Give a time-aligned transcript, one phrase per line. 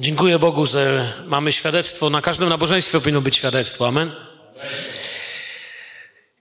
[0.00, 2.10] Dziękuję Bogu, że mamy świadectwo.
[2.10, 3.88] Na każdym nabożeństwie powinno być świadectwo.
[3.88, 4.12] Amen.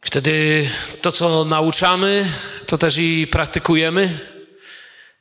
[0.01, 0.67] Wtedy
[1.01, 2.25] to, co nauczamy,
[2.65, 4.19] to też i praktykujemy.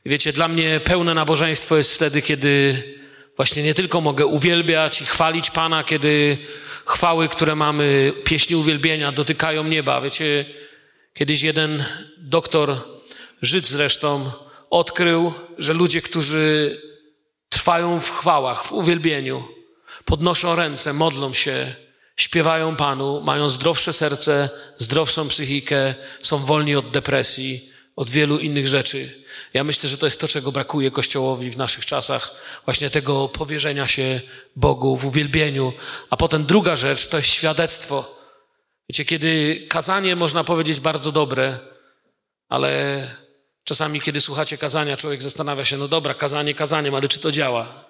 [0.06, 2.82] Wiecie, dla mnie pełne nabożeństwo jest wtedy, kiedy
[3.36, 6.38] właśnie nie tylko mogę uwielbiać i chwalić Pana, kiedy
[6.86, 10.00] chwały, które mamy, pieśni uwielbienia dotykają nieba.
[10.00, 10.44] Wiecie,
[11.14, 11.84] kiedyś jeden
[12.18, 12.76] doktor,
[13.42, 14.30] Żyd zresztą,
[14.70, 16.76] odkrył, że ludzie, którzy
[17.66, 19.48] trwają w chwałach, w uwielbieniu,
[20.04, 21.74] podnoszą ręce, modlą się,
[22.16, 29.22] śpiewają Panu, mają zdrowsze serce, zdrowszą psychikę, są wolni od depresji, od wielu innych rzeczy.
[29.54, 33.88] Ja myślę, że to jest to, czego brakuje Kościołowi w naszych czasach, właśnie tego powierzenia
[33.88, 34.20] się
[34.56, 35.72] Bogu w uwielbieniu.
[36.10, 38.04] A potem druga rzecz to jest świadectwo.
[38.90, 41.58] Wiecie, kiedy kazanie można powiedzieć bardzo dobre,
[42.48, 43.10] ale
[43.66, 47.84] czasami, kiedy słuchacie kazania, człowiek zastanawia się, no dobra, kazanie kazaniem, ale czy to działa?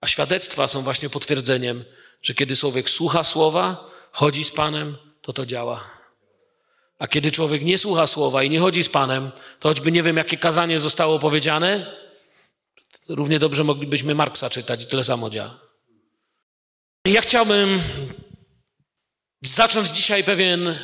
[0.00, 1.84] A świadectwa są właśnie potwierdzeniem,
[2.22, 5.90] że kiedy człowiek słucha słowa, chodzi z Panem, to to działa.
[6.98, 10.16] A kiedy człowiek nie słucha słowa i nie chodzi z Panem, to choćby nie wiem,
[10.16, 11.96] jakie kazanie zostało powiedziane,
[13.08, 15.60] równie dobrze moglibyśmy Marksa czytać tyle samo działa.
[17.04, 17.80] Ja chciałbym
[19.42, 20.78] zacząć dzisiaj pewien,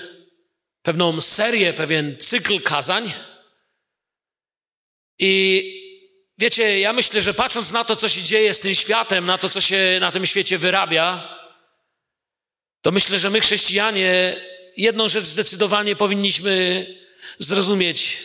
[0.83, 3.13] pewną serię, pewien cykl kazań.
[5.21, 5.63] I
[6.39, 9.49] wiecie, ja myślę, że patrząc na to, co się dzieje z tym światem, na to,
[9.49, 11.39] co się na tym świecie wyrabia,
[12.83, 14.41] to myślę, że my, chrześcijanie,
[14.77, 16.87] jedną rzecz zdecydowanie powinniśmy
[17.39, 18.19] zrozumieć,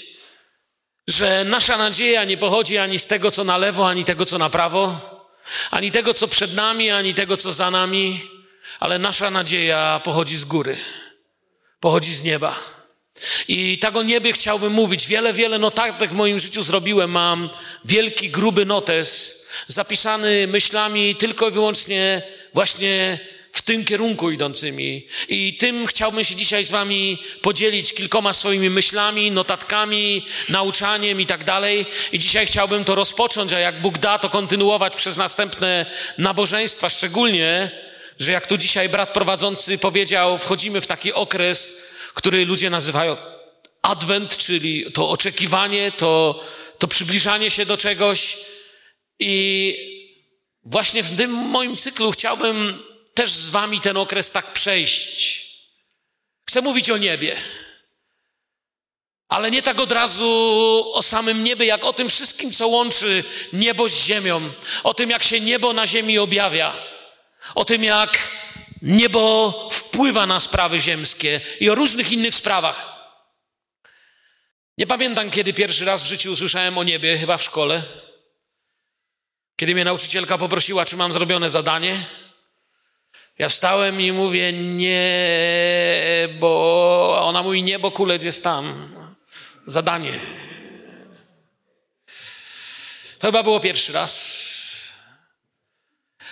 [1.07, 4.49] że nasza nadzieja nie pochodzi ani z tego, co na lewo, ani tego, co na
[4.49, 4.99] prawo,
[5.71, 8.21] ani tego, co przed nami, ani tego, co za nami,
[8.79, 10.77] ale nasza nadzieja pochodzi z góry,
[11.79, 12.55] pochodzi z nieba.
[13.47, 15.07] I tak o niebie chciałbym mówić.
[15.07, 17.11] Wiele, wiele notatek w moim życiu zrobiłem.
[17.11, 17.49] Mam
[17.85, 22.21] wielki, gruby notes, zapisany myślami tylko i wyłącznie
[22.53, 23.19] właśnie
[23.53, 25.07] w tym kierunku idącymi.
[25.29, 31.43] I tym chciałbym się dzisiaj z Wami podzielić kilkoma swoimi myślami, notatkami, nauczaniem i tak
[31.43, 31.85] dalej.
[32.11, 35.85] I dzisiaj chciałbym to rozpocząć, a jak Bóg da, to kontynuować przez następne
[36.17, 37.71] nabożeństwa, szczególnie,
[38.19, 43.17] że jak tu dzisiaj brat prowadzący powiedział, wchodzimy w taki okres, który ludzie nazywają
[43.81, 46.43] adwent, czyli to oczekiwanie, to,
[46.79, 48.37] to przybliżanie się do czegoś.
[49.19, 49.75] I
[50.63, 52.83] właśnie w tym moim cyklu chciałbym
[53.13, 55.45] też z wami ten okres tak przejść.
[56.49, 57.35] Chcę mówić o niebie.
[59.27, 60.25] Ale nie tak od razu
[60.93, 64.41] o samym niebie, jak o tym wszystkim, co łączy niebo z ziemią.
[64.83, 66.73] O tym, jak się niebo na ziemi objawia.
[67.55, 68.17] O tym, jak
[68.81, 72.95] niebo wpływa na sprawy ziemskie i o różnych innych sprawach.
[74.77, 77.83] Nie pamiętam, kiedy pierwszy raz w życiu usłyszałem o niebie, chyba w szkole.
[79.55, 81.97] Kiedy mnie nauczycielka poprosiła, czy mam zrobione zadanie.
[83.37, 88.95] Ja wstałem i mówię, nie, bo ona mówi, nie, bo kulec jest tam.
[89.65, 90.13] Zadanie.
[93.19, 94.34] To chyba było pierwszy raz.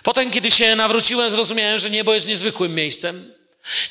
[0.03, 3.33] Potem, kiedy się nawróciłem, zrozumiałem, że niebo jest niezwykłym miejscem.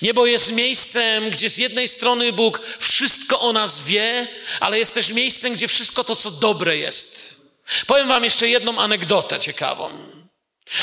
[0.02, 4.28] Niebo jest miejscem, gdzie z jednej strony Bóg wszystko o nas wie,
[4.60, 7.40] ale jest też miejscem, gdzie wszystko to, co dobre jest.
[7.86, 9.90] Powiem Wam jeszcze jedną anegdotę ciekawą.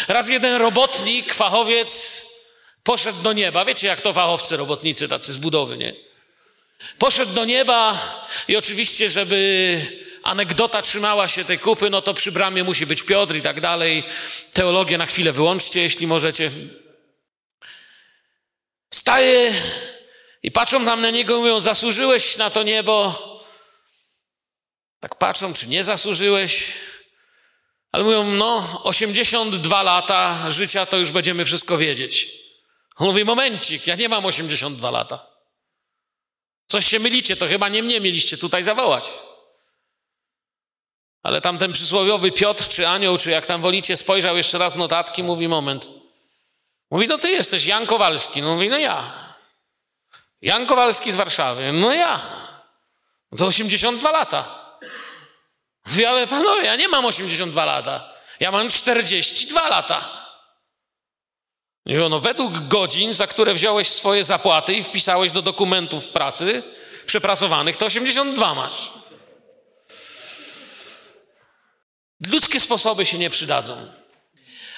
[0.07, 2.25] Raz jeden robotnik, fachowiec,
[2.83, 3.65] poszedł do nieba.
[3.65, 5.95] Wiecie, jak to fachowcy, robotnicy tacy z budowy, nie?
[6.97, 7.99] Poszedł do nieba
[8.47, 13.35] i oczywiście, żeby anegdota trzymała się tej kupy, no to przy bramie musi być Piotr
[13.35, 14.03] i tak dalej.
[14.53, 16.51] Teologię na chwilę wyłączcie, jeśli możecie.
[18.93, 19.53] Staje
[20.43, 23.15] i patrzą tam na niego i mówią, zasłużyłeś na to niebo.
[24.99, 26.73] Tak patrzą, czy nie zasłużyłeś.
[27.91, 32.27] Ale mówią, no, 82 lata życia, to już będziemy wszystko wiedzieć.
[32.95, 35.27] On mówi, momencik, ja nie mam 82 lata.
[36.67, 39.11] Coś się mylicie, to chyba nie mnie mieliście tutaj zawołać.
[41.23, 45.23] Ale tamten przysłowiowy Piotr, czy anioł, czy jak tam wolicie, spojrzał jeszcze raz w notatki,
[45.23, 45.89] mówi, moment.
[46.91, 48.41] Mówi, no ty jesteś Jan Kowalski.
[48.41, 49.03] No mówi, no ja.
[50.41, 51.71] Jan Kowalski z Warszawy.
[51.71, 52.19] No ja.
[53.37, 54.45] To 82 lata.
[55.85, 58.13] Mówi, ale panowie, ja nie mam 82 lata.
[58.39, 60.01] Ja mam 42 lata.
[61.85, 66.63] I no według godzin, za które wziąłeś swoje zapłaty i wpisałeś do dokumentów pracy
[67.05, 68.98] przepracowanych, to 82 masz.
[72.27, 73.87] Ludzkie sposoby się nie przydadzą.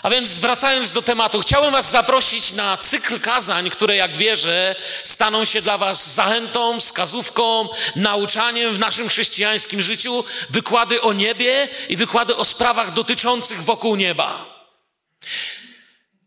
[0.04, 5.46] A więc wracając do tematu, chciałem Was zaprosić na cykl kazań, które, jak wierzę, staną
[5.46, 10.24] się dla Was zachętą, wskazówką, nauczaniem w naszym chrześcijańskim życiu.
[10.50, 14.46] Wykłady o niebie i wykłady o sprawach dotyczących wokół nieba.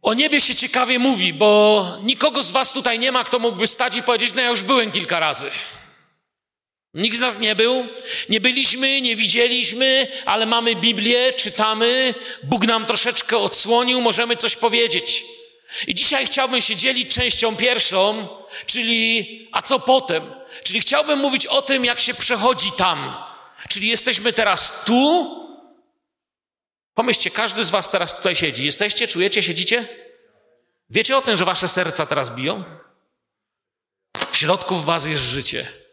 [0.03, 3.97] O niebie się ciekawie mówi, bo nikogo z was tutaj nie ma, kto mógłby stać
[3.97, 5.51] i powiedzieć, no ja już byłem kilka razy.
[6.95, 7.87] Nikt z nas nie był,
[8.29, 15.25] nie byliśmy, nie widzieliśmy, ale mamy Biblię, czytamy, Bóg nam troszeczkę odsłonił, możemy coś powiedzieć.
[15.87, 18.29] I dzisiaj chciałbym się dzielić częścią pierwszą,
[18.67, 20.35] czyli a co potem?
[20.65, 23.15] Czyli chciałbym mówić o tym, jak się przechodzi tam.
[23.69, 25.35] Czyli jesteśmy teraz tu.
[26.95, 28.65] Pomyślcie, każdy z Was teraz tutaj siedzi.
[28.65, 29.89] Jesteście, czujecie, siedzicie?
[30.91, 32.65] Wiecie o tym, że Wasze serca teraz biją?
[34.31, 35.84] W środku w Was jest życie.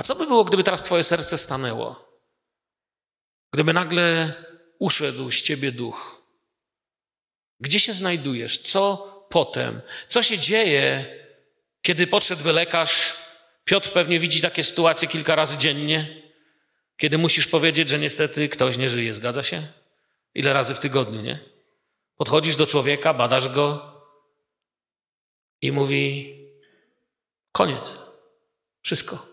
[0.00, 2.20] A co by było, gdyby teraz Twoje serce stanęło?
[3.52, 4.34] Gdyby nagle
[4.78, 6.22] uszedł z Ciebie duch?
[7.60, 8.58] Gdzie się znajdujesz?
[8.58, 8.96] Co
[9.30, 9.80] potem?
[10.08, 11.16] Co się dzieje,
[11.82, 13.16] kiedy podszedłby lekarz?
[13.64, 16.22] Piotr pewnie widzi takie sytuacje kilka razy dziennie,
[16.96, 19.14] kiedy musisz powiedzieć, że niestety ktoś nie żyje.
[19.14, 19.68] Zgadza się?
[20.34, 21.38] Ile razy w tygodniu, nie?
[22.16, 23.94] Podchodzisz do człowieka, badasz go
[25.60, 26.34] i mówi:
[27.52, 28.00] koniec.
[28.82, 29.29] Wszystko.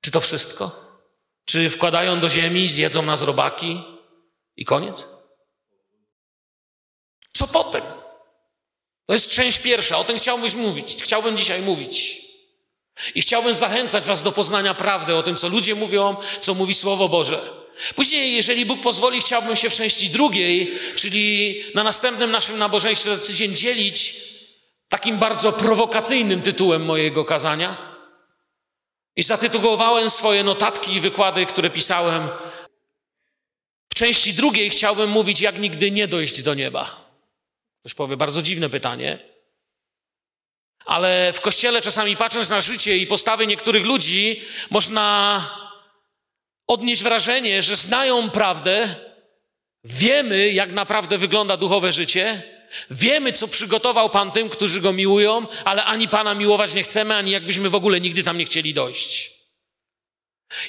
[0.00, 0.88] Czy to wszystko?
[1.44, 3.84] Czy wkładają do ziemi, zjedzą nas robaki
[4.56, 5.08] i koniec?
[7.32, 7.82] Co potem?
[9.06, 12.20] To jest część pierwsza, o tym chciałbym mówić, chciałbym dzisiaj mówić.
[13.14, 17.08] I chciałbym zachęcać Was do poznania prawdy o tym, co ludzie mówią, co mówi Słowo
[17.08, 17.40] Boże.
[17.94, 23.26] Później, jeżeli Bóg pozwoli, chciałbym się w części drugiej, czyli na następnym naszym nabożeństwie za
[23.26, 24.14] tydzień dzielić
[24.88, 27.87] takim bardzo prowokacyjnym tytułem mojego kazania.
[29.18, 32.28] I zatytułowałem swoje notatki i wykłady, które pisałem.
[33.92, 37.10] W części drugiej chciałbym mówić, jak nigdy nie dojść do nieba.
[37.80, 39.18] Ktoś powie, bardzo dziwne pytanie.
[40.84, 45.40] Ale w kościele czasami patrząc na życie i postawy niektórych ludzi, można
[46.66, 48.94] odnieść wrażenie, że znają prawdę,
[49.84, 52.42] wiemy, jak naprawdę wygląda duchowe życie,
[52.90, 57.30] Wiemy, co przygotował Pan tym, którzy Go miłują, ale ani Pana miłować nie chcemy, ani
[57.30, 59.30] jakbyśmy w ogóle nigdy tam nie chcieli dojść.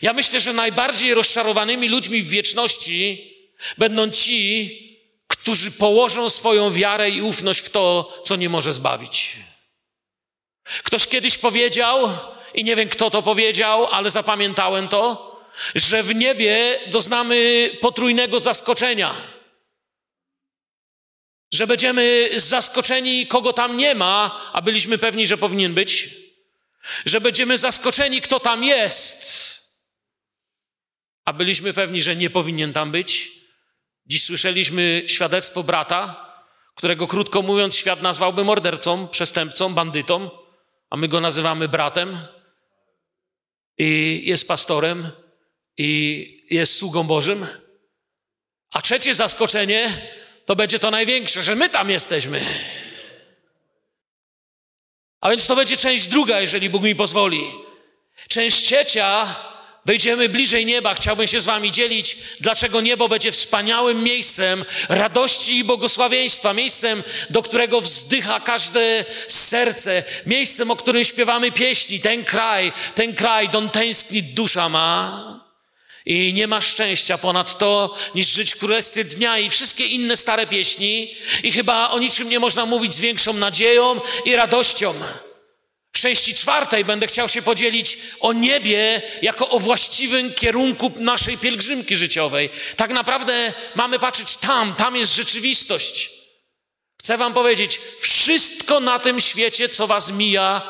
[0.01, 3.31] Ja myślę, że najbardziej rozczarowanymi ludźmi w wieczności
[3.77, 4.69] będą ci,
[5.27, 9.37] którzy położą swoją wiarę i ufność w to, co nie może zbawić.
[10.83, 12.09] Ktoś kiedyś powiedział,
[12.53, 15.29] i nie wiem kto to powiedział, ale zapamiętałem to,
[15.75, 19.13] że w niebie doznamy potrójnego zaskoczenia
[21.51, 26.09] że będziemy zaskoczeni, kogo tam nie ma, a byliśmy pewni, że powinien być,
[27.05, 29.49] że będziemy zaskoczeni, kto tam jest,
[31.25, 33.31] a byliśmy pewni, że nie powinien tam być.
[34.05, 36.29] Dziś słyszeliśmy świadectwo brata,
[36.75, 40.29] którego krótko mówiąc świat nazwałby mordercą, przestępcą, bandytą,
[40.89, 42.17] a my go nazywamy bratem.
[43.77, 45.11] I jest pastorem,
[45.77, 47.47] i jest sługą Bożym.
[48.71, 49.89] A trzecie zaskoczenie
[50.49, 52.41] to będzie to największe, że my tam jesteśmy.
[55.21, 57.41] A więc to będzie część druga, jeżeli Bóg mi pozwoli.
[58.27, 59.35] Część trzecia,
[59.85, 60.95] wejdziemy bliżej nieba.
[60.95, 67.43] Chciałbym się z Wami dzielić, dlaczego niebo będzie wspaniałym miejscem radości i błogosławieństwa, miejscem, do
[67.43, 71.99] którego wzdycha każde serce, miejscem, o którym śpiewamy pieśni.
[71.99, 75.38] Ten kraj, ten kraj, don tęsknić dusza ma.
[76.05, 81.15] I nie ma szczęścia ponad to, niż żyć królestwie dnia i wszystkie inne stare pieśni.
[81.43, 84.93] I chyba o niczym nie można mówić z większą nadzieją i radością.
[85.93, 91.97] W części czwartej będę chciał się podzielić o niebie jako o właściwym kierunku naszej pielgrzymki
[91.97, 92.49] życiowej.
[92.75, 96.09] Tak naprawdę mamy patrzeć tam, tam jest rzeczywistość.
[97.01, 100.61] Chcę Wam powiedzieć, wszystko na tym świecie, co Was mija,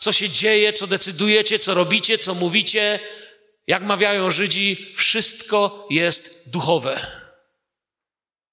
[0.00, 3.00] co się dzieje, co decydujecie, co robicie, co mówicie,
[3.66, 7.06] jak mawiają Żydzi, wszystko jest duchowe.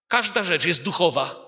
[0.08, 1.44] Każda rzecz jest duchowa.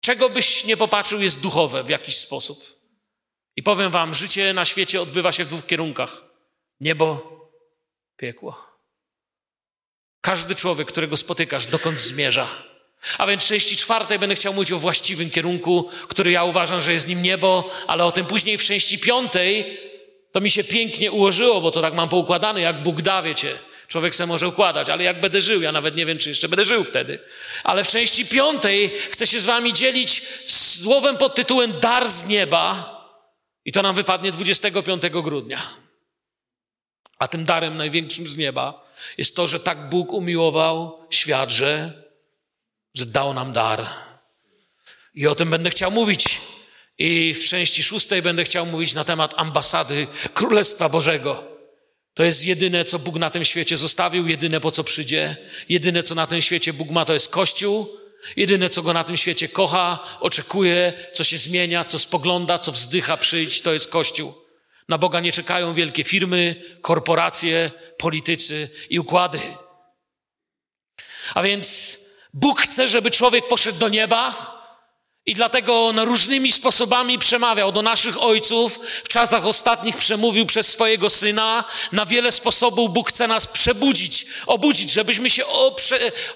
[0.00, 2.80] Czego byś nie popatrzył, jest duchowe w jakiś sposób.
[3.56, 6.24] I powiem Wam, życie na świecie odbywa się w dwóch kierunkach:
[6.80, 7.34] niebo,
[8.16, 8.74] piekło.
[10.20, 12.48] Każdy człowiek, którego spotykasz, dokąd zmierza.
[13.18, 16.92] A więc w części czwartej będę chciał mówić o właściwym kierunku, który ja uważam, że
[16.92, 19.78] jest nim niebo, ale o tym później w części piątej
[20.34, 23.58] to mi się pięknie ułożyło, bo to tak mam poukładane, jak Bóg da, wiecie.
[23.88, 26.64] Człowiek se może układać, ale jak będę żył, ja nawet nie wiem, czy jeszcze będę
[26.64, 27.18] żył wtedy.
[27.64, 32.94] Ale w części piątej chcę się z wami dzielić słowem pod tytułem Dar z nieba.
[33.64, 35.62] I to nam wypadnie 25 grudnia.
[37.18, 42.02] A tym darem największym z nieba jest to, że tak Bóg umiłował świat, że,
[42.94, 43.86] że dał nam dar.
[45.14, 46.40] I o tym będę chciał mówić.
[46.98, 51.44] I w części szóstej będę chciał mówić na temat ambasady Królestwa Bożego.
[52.14, 55.36] To jest jedyne, co Bóg na tym świecie zostawił, jedyne, po co przyjdzie.
[55.68, 57.88] Jedyne, co na tym świecie Bóg ma, to jest Kościół,
[58.36, 63.16] Jedyne, co go na tym świecie kocha, oczekuje, co się zmienia, co spogląda, co wzdycha
[63.16, 64.34] przyjść, to jest Kościół.
[64.88, 69.40] Na Boga nie czekają wielkie firmy, korporacje, politycy i układy.
[71.34, 71.98] A więc
[72.34, 74.53] Bóg chce, żeby człowiek poszedł do nieba,
[75.26, 78.78] i dlatego on różnymi sposobami przemawiał do naszych ojców.
[79.04, 81.64] W czasach ostatnich przemówił przez swojego syna.
[81.92, 85.42] Na wiele sposobów Bóg chce nas przebudzić, obudzić, żebyśmy się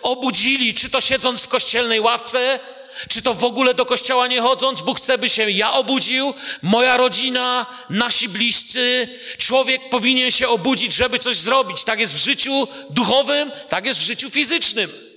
[0.02, 2.60] obudzili, czy to siedząc w kościelnej ławce,
[3.08, 4.80] czy to w ogóle do kościoła nie chodząc.
[4.80, 9.08] Bóg chce, by się ja obudził, moja rodzina, nasi bliscy.
[9.38, 11.84] Człowiek powinien się obudzić, żeby coś zrobić.
[11.84, 15.07] Tak jest w życiu duchowym, tak jest w życiu fizycznym.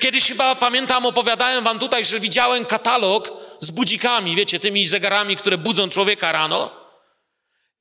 [0.00, 5.58] Kiedyś chyba pamiętam, opowiadałem wam tutaj, że widziałem katalog z budzikami, wiecie, tymi zegarami, które
[5.58, 6.70] budzą człowieka rano.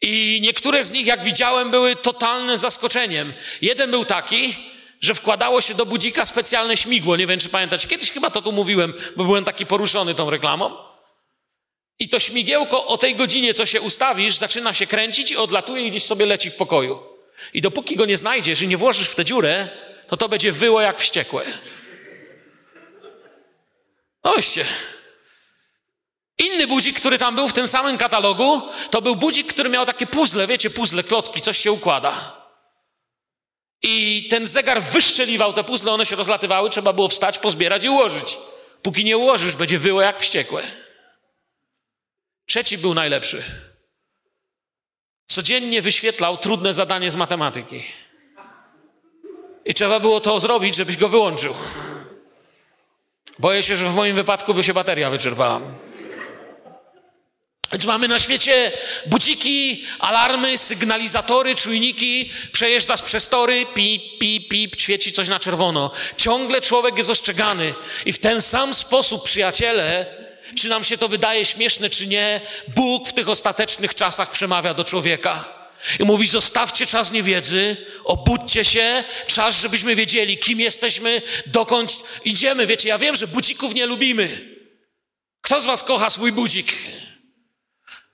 [0.01, 3.33] I niektóre z nich, jak widziałem, były totalnym zaskoczeniem.
[3.61, 4.55] Jeden był taki,
[5.01, 7.17] że wkładało się do budzika specjalne śmigło.
[7.17, 7.87] Nie wiem, czy pamiętacie.
[7.87, 10.77] Kiedyś chyba to tu mówiłem, bo byłem taki poruszony tą reklamą.
[11.99, 15.89] I to śmigiełko o tej godzinie, co się ustawisz, zaczyna się kręcić i odlatuje i
[15.89, 17.03] gdzieś sobie leci w pokoju.
[17.53, 19.69] I dopóki go nie znajdziesz i nie włożysz w tę dziurę,
[20.07, 21.43] to to będzie wyło jak wściekłe.
[24.23, 24.65] Oście.
[26.37, 30.07] Inny budzik, który tam był w tym samym katalogu, to był budzik, który miał takie
[30.07, 32.41] puzzle, wiecie, puzzle, klocki, coś się układa.
[33.81, 38.37] I ten zegar wyszczeliwał te puzzle, one się rozlatywały, trzeba było wstać, pozbierać i ułożyć.
[38.81, 40.63] Póki nie ułożysz, będzie wyło jak wściekłe.
[42.45, 43.43] Trzeci był najlepszy.
[45.27, 47.83] Codziennie wyświetlał trudne zadanie z matematyki.
[49.65, 51.53] I trzeba było to zrobić, żebyś go wyłączył.
[53.39, 55.61] Boję się, że w moim wypadku by się bateria wyczerpała.
[57.71, 58.71] Więc mamy na świecie
[59.05, 65.91] budziki, alarmy, sygnalizatory, czujniki, przejeżdżasz przez tory, pip, pip, pip, świeci coś na czerwono.
[66.17, 67.73] Ciągle człowiek jest ostrzegany.
[68.05, 70.05] I w ten sam sposób, przyjaciele,
[70.55, 72.41] czy nam się to wydaje śmieszne, czy nie,
[72.75, 75.60] Bóg w tych ostatecznych czasach przemawia do człowieka.
[75.99, 82.67] I mówi, zostawcie czas niewiedzy, obudźcie się, czas, żebyśmy wiedzieli, kim jesteśmy, dokąd idziemy.
[82.67, 84.55] Wiecie, ja wiem, że budzików nie lubimy.
[85.41, 86.73] Kto z was kocha swój budzik?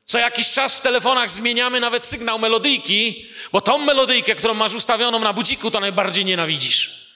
[0.05, 5.19] Co jakiś czas w telefonach zmieniamy nawet sygnał melodyjki, bo tą melodyjkę, którą masz ustawioną
[5.19, 7.07] na budziku, to najbardziej nienawidzisz.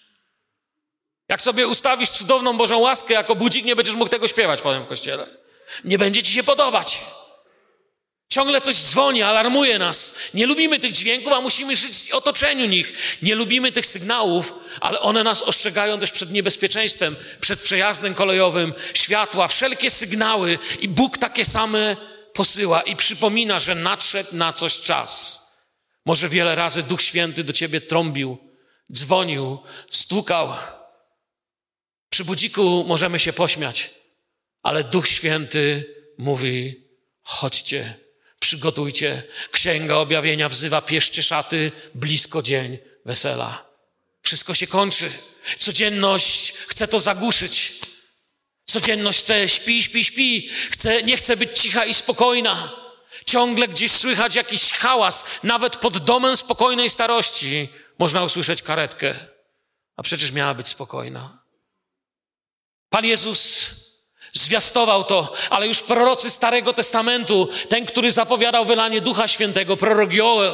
[1.30, 4.88] Jak sobie ustawisz cudowną Bożą łaskę jako budzik, nie będziesz mógł tego śpiewać potem w
[4.88, 5.28] kościele.
[5.84, 7.02] Nie będzie ci się podobać.
[8.32, 10.16] Ciągle coś dzwoni, alarmuje nas.
[10.34, 12.94] Nie lubimy tych dźwięków, a musimy żyć w otoczeniu nich.
[13.22, 19.48] Nie lubimy tych sygnałów, ale one nas ostrzegają też przed niebezpieczeństwem, przed przejazdem kolejowym, światła,
[19.48, 20.60] wszelkie sygnały.
[20.80, 21.98] I Bóg takie same
[22.34, 25.42] posyła i przypomina, że nadszedł na coś czas.
[26.06, 28.38] Może wiele razy Duch Święty do ciebie trąbił,
[28.94, 29.60] dzwonił,
[29.90, 30.54] stukał.
[32.10, 33.90] Przy budziku możemy się pośmiać,
[34.64, 36.88] ale Duch Święty mówi:
[37.24, 38.01] chodźcie
[38.42, 39.24] przygotujcie.
[39.52, 43.66] Księga Objawienia wzywa, pieszcie szaty, blisko dzień wesela.
[44.22, 45.12] Wszystko się kończy.
[45.60, 47.74] Codzienność chce to zagłuszyć.
[48.66, 50.50] Codzienność chce śpi, śpi, śpi.
[50.72, 52.72] Chce, nie chce być cicha i spokojna.
[53.26, 55.26] Ciągle gdzieś słychać jakiś hałas.
[55.44, 57.70] Nawet pod domem spokojnej starości
[58.00, 59.16] można usłyszeć karetkę.
[59.98, 61.44] A przecież miała być spokojna.
[62.90, 63.70] Pan Jezus
[64.34, 70.54] Zwiastował to, ale już prorocy Starego Testamentu, ten, który zapowiadał wylanie Ducha Świętego, prorok Joel.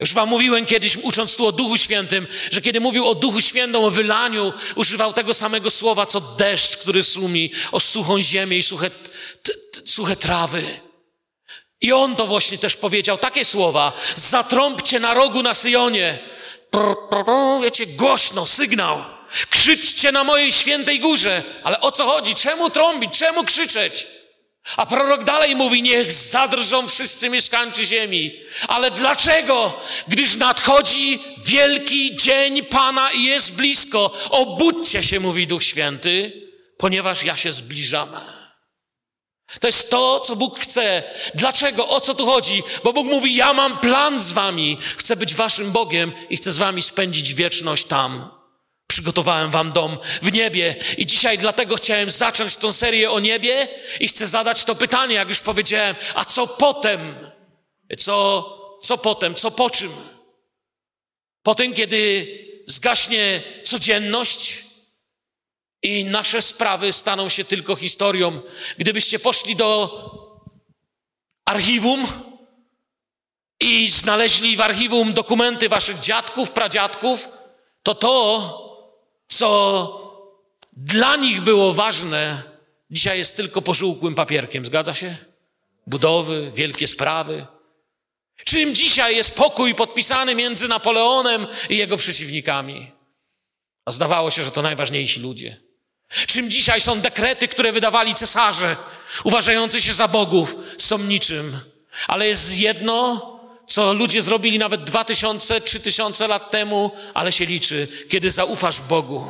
[0.00, 3.84] Już wam mówiłem kiedyś, ucząc tu o Duchu Świętym, że kiedy mówił o Duchu Świętym,
[3.84, 8.90] o wylaniu, używał tego samego słowa, co deszcz, który sumi o suchą ziemię i suche,
[8.90, 10.62] t, t, suche trawy.
[11.80, 16.18] I on to właśnie też powiedział, takie słowa, zatrąbcie na rogu na Syjonie.
[17.62, 19.17] Wiecie, głośno, sygnał.
[19.50, 21.42] Krzyczcie na mojej świętej górze.
[21.64, 22.34] Ale o co chodzi?
[22.34, 23.18] Czemu trąbić?
[23.18, 24.06] Czemu krzyczeć?
[24.76, 28.32] A prorok dalej mówi, niech zadrżą wszyscy mieszkańcy ziemi.
[28.68, 29.80] Ale dlaczego?
[30.08, 34.10] Gdyż nadchodzi wielki dzień Pana i jest blisko.
[34.30, 36.42] Obudźcie się, mówi Duch Święty,
[36.78, 38.08] ponieważ ja się zbliżam.
[39.60, 41.02] To jest to, co Bóg chce.
[41.34, 41.88] Dlaczego?
[41.88, 42.62] O co tu chodzi?
[42.84, 44.78] Bo Bóg mówi, ja mam plan z wami.
[44.96, 48.37] Chcę być waszym Bogiem i chcę z wami spędzić wieczność tam.
[48.98, 53.68] Przygotowałem wam dom w niebie i dzisiaj dlatego chciałem zacząć tą serię o niebie
[54.00, 57.14] i chcę zadać to pytanie, jak już powiedziałem, a co potem?
[57.98, 59.34] Co, co potem?
[59.34, 59.90] Co po czym?
[61.42, 62.26] Po tym, kiedy
[62.66, 64.58] zgaśnie codzienność
[65.82, 68.40] i nasze sprawy staną się tylko historią.
[68.78, 70.00] Gdybyście poszli do
[71.44, 72.06] archiwum
[73.60, 77.28] i znaleźli w archiwum dokumenty waszych dziadków, pradziadków,
[77.82, 78.67] to to
[79.28, 80.08] co
[80.72, 82.42] dla nich było ważne,
[82.90, 85.16] dzisiaj jest tylko pożółkłym papierkiem, zgadza się?
[85.86, 87.46] Budowy, wielkie sprawy.
[88.44, 92.92] Czym dzisiaj jest pokój podpisany między Napoleonem i jego przeciwnikami?
[93.84, 95.60] A zdawało się, że to najważniejsi ludzie.
[96.26, 98.76] Czym dzisiaj są dekrety, które wydawali cesarze,
[99.24, 101.60] uważający się za bogów, są niczym.
[102.06, 103.37] Ale jest jedno,
[103.68, 108.80] co ludzie zrobili nawet dwa tysiące, trzy tysiące lat temu, ale się liczy, kiedy zaufasz
[108.80, 109.26] Bogu.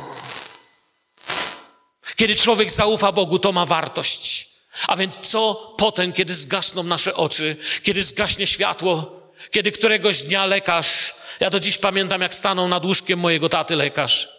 [2.15, 4.49] Kiedy człowiek zaufa Bogu, to ma wartość.
[4.87, 11.13] A więc co potem, kiedy zgasną nasze oczy, kiedy zgaśnie światło, kiedy któregoś dnia lekarz,
[11.39, 14.29] ja do dziś pamiętam, jak stanął nad łóżkiem mojego taty lekarz,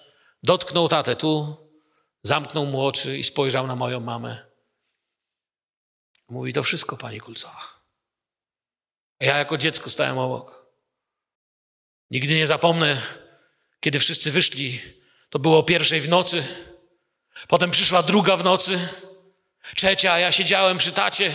[0.42, 1.56] dotknął tatę tu,
[2.22, 4.46] zamknął mu oczy i spojrzał na moją mamę.
[6.28, 7.69] Mówi to wszystko, pani Kulcowa.
[9.20, 10.66] Ja jako dziecko stałem obok.
[12.10, 13.02] Nigdy nie zapomnę,
[13.80, 14.80] kiedy wszyscy wyszli.
[15.30, 16.44] To było o pierwszej w nocy.
[17.48, 18.88] Potem przyszła druga w nocy.
[19.76, 21.32] Trzecia, ja siedziałem przy tacie.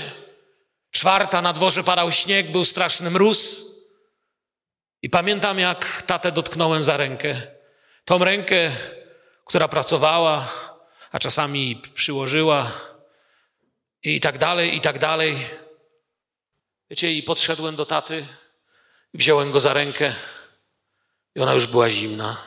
[0.92, 3.66] Czwarta, na dworze padał śnieg, był straszny mróz.
[5.02, 7.42] I pamiętam, jak tatę dotknąłem za rękę.
[8.06, 8.72] Tą rękę,
[9.46, 10.50] która pracowała,
[11.12, 12.72] a czasami przyłożyła
[14.04, 15.38] i tak dalej, i tak dalej.
[16.90, 18.28] Wiecie, i podszedłem do taty,
[19.14, 20.16] wziąłem go za rękę
[21.36, 22.38] i ona już była zimna.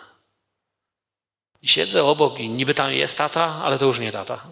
[1.62, 4.46] I siedzę obok i niby tam jest tata, ale to już nie tata.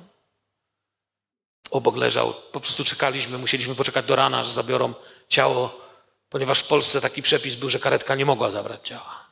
[1.71, 2.35] Obok leżał.
[2.53, 4.95] Po prostu czekaliśmy, musieliśmy poczekać do rana, aż zabiorą
[5.29, 5.81] ciało,
[6.29, 9.27] ponieważ w Polsce taki przepis był, że karetka nie mogła zabrać ciała.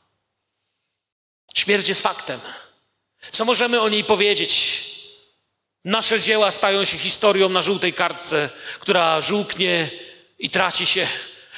[1.55, 2.39] Śmierć jest faktem.
[3.31, 4.85] Co możemy o niej powiedzieć?
[5.85, 9.91] Nasze dzieła stają się historią na żółtej kartce, która żółknie
[10.39, 11.07] i traci się.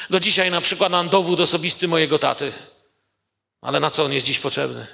[0.09, 2.53] Do dzisiaj na przykład mam dowód osobisty mojego taty.
[3.61, 4.87] Ale na co on jest dziś potrzebny?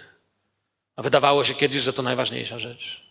[0.95, 3.01] A wydawało się kiedyś, że to najważniejsza rzecz.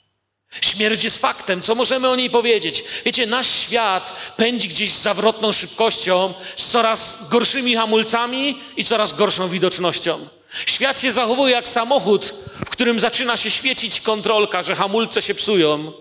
[0.61, 2.85] Śmierć jest faktem, co możemy o niej powiedzieć?
[3.05, 9.49] Wiecie, nasz świat pędzi gdzieś z zawrotną szybkością, z coraz gorszymi hamulcami i coraz gorszą
[9.49, 10.29] widocznością.
[10.67, 12.35] Świat się zachowuje jak samochód,
[12.67, 15.93] w którym zaczyna się świecić kontrolka, że hamulce się psują,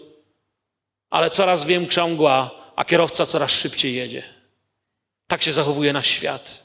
[1.09, 4.40] ale coraz większa mgła, a kierowca coraz szybciej jedzie.
[5.31, 6.63] Tak się zachowuje nasz świat.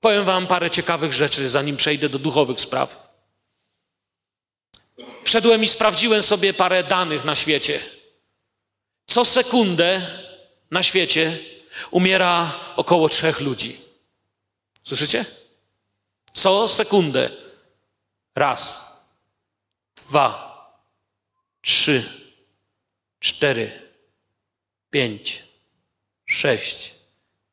[0.00, 3.12] Powiem Wam parę ciekawych rzeczy, zanim przejdę do duchowych spraw.
[5.24, 7.80] Wszedłem i sprawdziłem sobie parę danych na świecie.
[9.06, 10.06] Co sekundę
[10.70, 11.38] na świecie
[11.90, 13.80] umiera około trzech ludzi.
[14.82, 15.24] Słyszycie?
[16.32, 17.30] Co sekundę.
[18.34, 18.92] Raz,
[19.96, 20.32] dwa,
[21.62, 22.04] trzy,
[23.20, 23.90] cztery,
[24.90, 25.42] pięć,
[26.26, 26.97] sześć,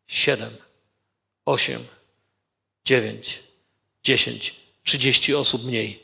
[0.08, 0.58] siedem,
[1.46, 1.86] osiem,
[2.86, 3.44] dziewięć,
[4.04, 6.04] dziesięć, trzydzieści osób mniej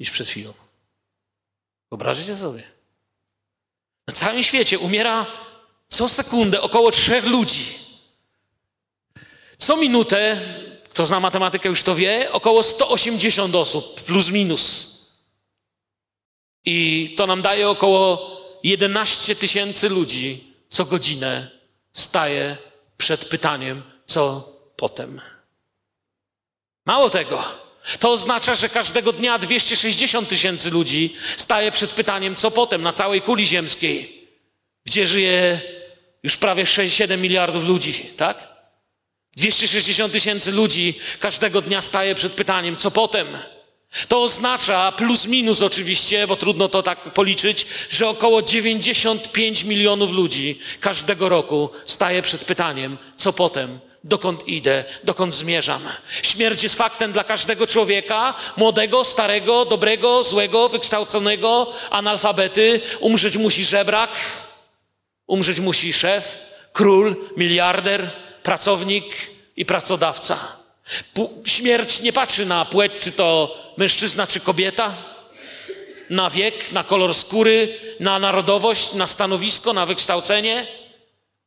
[0.00, 0.54] niż przed chwilą.
[1.90, 2.62] Wyobraźcie sobie.
[4.06, 5.26] Na całym świecie umiera
[5.88, 7.74] co sekundę około trzech ludzi.
[9.58, 10.40] Co minutę,
[10.90, 14.92] kto zna matematykę już to wie, około 180 osób, plus minus.
[16.64, 21.50] I to nam daje około 11 tysięcy ludzi co godzinę
[21.92, 22.58] staje
[23.02, 25.20] przed pytaniem, co potem.
[26.86, 27.44] Mało tego,
[27.98, 33.22] to oznacza, że każdego dnia 260 tysięcy ludzi staje przed pytaniem, co potem na całej
[33.22, 34.28] kuli ziemskiej,
[34.84, 35.60] gdzie żyje
[36.22, 38.48] już prawie 6-7 miliardów ludzi, tak?
[39.36, 43.38] 260 tysięcy ludzi każdego dnia staje przed pytaniem, co potem.
[44.08, 50.58] To oznacza, plus minus oczywiście, bo trudno to tak policzyć, że około 95 milionów ludzi
[50.80, 55.82] każdego roku staje przed pytaniem, co potem, dokąd idę, dokąd zmierzam.
[56.22, 62.80] Śmierć jest faktem dla każdego człowieka, młodego, starego, dobrego, złego, wykształconego, analfabety.
[63.00, 64.10] Umrzeć musi żebrak,
[65.26, 66.38] umrzeć musi szef,
[66.72, 68.10] król, miliarder,
[68.42, 69.04] pracownik
[69.56, 70.61] i pracodawca.
[71.44, 74.96] Śmierć nie patrzy na płeć, czy to mężczyzna, czy kobieta,
[76.10, 80.66] na wiek, na kolor skóry, na narodowość, na stanowisko, na wykształcenie.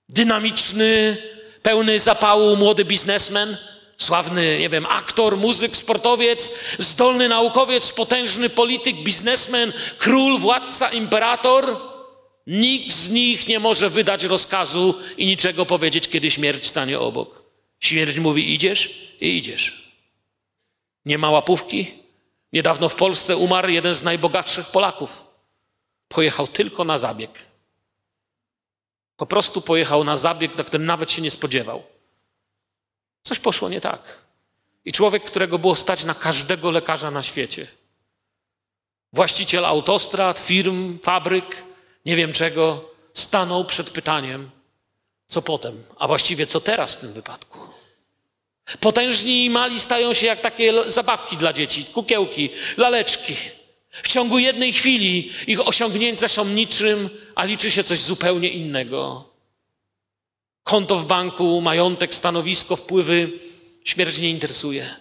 [0.09, 1.17] Dynamiczny,
[1.61, 3.57] pełny zapału młody biznesmen,
[3.97, 11.77] sławny, nie wiem, aktor, muzyk, sportowiec, zdolny naukowiec, potężny polityk, biznesmen, król, władca, imperator.
[12.47, 17.44] Nikt z nich nie może wydać rozkazu i niczego powiedzieć, kiedy śmierć stanie obok.
[17.79, 19.93] Śmierć mówi: idziesz i idziesz.
[21.05, 21.93] Nie ma łapówki.
[22.53, 25.25] Niedawno w Polsce umarł jeden z najbogatszych Polaków.
[26.07, 27.45] Pojechał tylko na zabieg.
[29.17, 31.83] Po prostu pojechał na zabieg, na którym nawet się nie spodziewał.
[33.23, 34.25] Coś poszło nie tak.
[34.85, 37.67] I człowiek, którego było stać na każdego lekarza na świecie,
[39.13, 41.63] właściciel autostrad, firm, fabryk,
[42.05, 44.51] nie wiem czego, stanął przed pytaniem,
[45.27, 47.59] co potem, a właściwie co teraz w tym wypadku.
[48.79, 53.35] Potężni i mali stają się jak takie zabawki dla dzieci, kukiełki, laleczki.
[53.91, 59.29] W ciągu jednej chwili ich osiągnięcia są niczym, a liczy się coś zupełnie innego.
[60.63, 63.31] Konto w banku, majątek, stanowisko, wpływy
[63.83, 64.95] śmierć nie interesuje.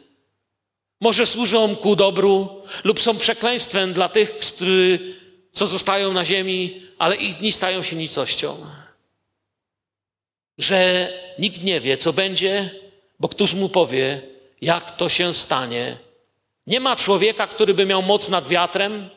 [1.01, 5.15] Może służą ku dobru lub są przekleństwem dla tych, którzy,
[5.53, 8.57] co zostają na ziemi, ale ich dni stają się nicością.
[10.59, 12.71] Że nikt nie wie, co będzie,
[13.21, 14.23] bo któż mu powie,
[14.61, 15.97] jak to się stanie.
[16.67, 19.11] Nie ma człowieka, który by miał moc nad wiatrem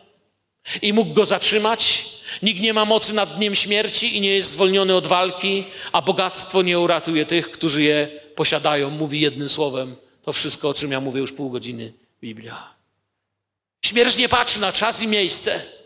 [0.81, 2.09] i mógł go zatrzymać.
[2.41, 6.61] Nikt nie ma mocy nad dniem śmierci i nie jest zwolniony od walki, a bogactwo
[6.61, 8.89] nie uratuje tych, którzy je posiadają.
[8.89, 12.73] Mówi jednym słowem to wszystko, o czym ja mówię już pół godziny, Biblia.
[13.85, 15.76] Śmierć nie patrzy na czas i miejsce.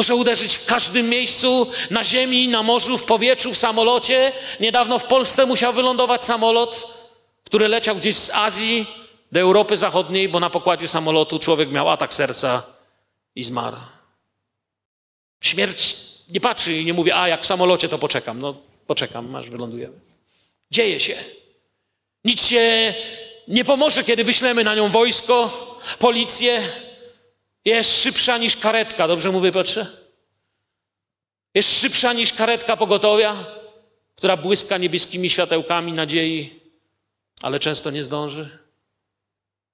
[0.00, 4.32] Może uderzyć w każdym miejscu, na ziemi, na morzu, w powietrzu, w samolocie.
[4.60, 6.86] Niedawno w Polsce musiał wylądować samolot,
[7.44, 8.86] który leciał gdzieś z Azji
[9.32, 12.62] do Europy Zachodniej, bo na pokładzie samolotu człowiek miał atak serca
[13.34, 13.76] i zmarł.
[15.40, 15.96] Śmierć
[16.30, 18.40] nie patrzy i nie mówi, a jak w samolocie to poczekam.
[18.40, 18.54] No
[18.86, 20.00] poczekam, aż wylądujemy.
[20.70, 21.14] Dzieje się.
[22.24, 22.94] Nic się
[23.48, 25.50] nie pomoże, kiedy wyślemy na nią wojsko,
[25.98, 26.62] policję.
[27.64, 29.86] Jest szybsza niż karetka, dobrze mówię, Piotrze?
[31.54, 33.36] Jest szybsza niż karetka pogotowia,
[34.16, 36.60] która błyska niebieskimi światełkami nadziei,
[37.42, 38.58] ale często nie zdąży.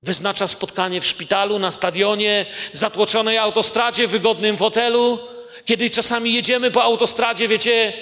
[0.02, 5.18] Wyznacza spotkanie w szpitalu, na stadionie, zatłoczonej autostradzie, wygodnym fotelu.
[5.64, 7.92] Kiedy czasami jedziemy po autostradzie, wiecie,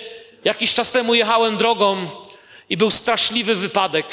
[0.45, 2.11] jakiś czas temu jechałem drogą
[2.69, 4.07] i był straszliwy wypadek.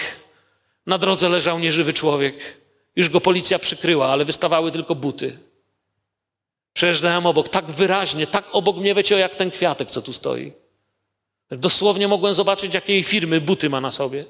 [0.86, 2.58] Na drodze leżał nieżywy człowiek.
[2.96, 5.38] Już go policja przykryła, ale wystawały tylko buty.
[6.74, 10.54] Przejeżdżałem obok, tak wyraźnie, tak obok mnie, wiecie, jak ten kwiatek, co tu stoi.
[11.52, 14.26] Dosłownie mogłem zobaczyć, jakiej firmy buty ma na sobie.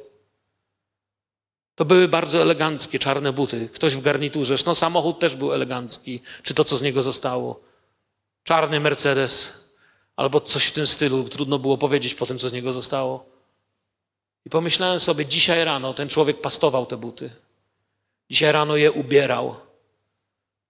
[1.75, 3.69] To były bardzo eleganckie, czarne buty.
[3.73, 4.55] Ktoś w garniturze.
[4.65, 6.21] No samochód też był elegancki.
[6.43, 7.59] Czy to, co z niego zostało.
[8.43, 9.63] Czarny Mercedes.
[10.15, 11.29] Albo coś w tym stylu.
[11.29, 13.25] Trudno było powiedzieć po tym, co z niego zostało.
[14.45, 17.29] I pomyślałem sobie, dzisiaj rano ten człowiek pastował te buty.
[18.29, 19.55] Dzisiaj rano je ubierał.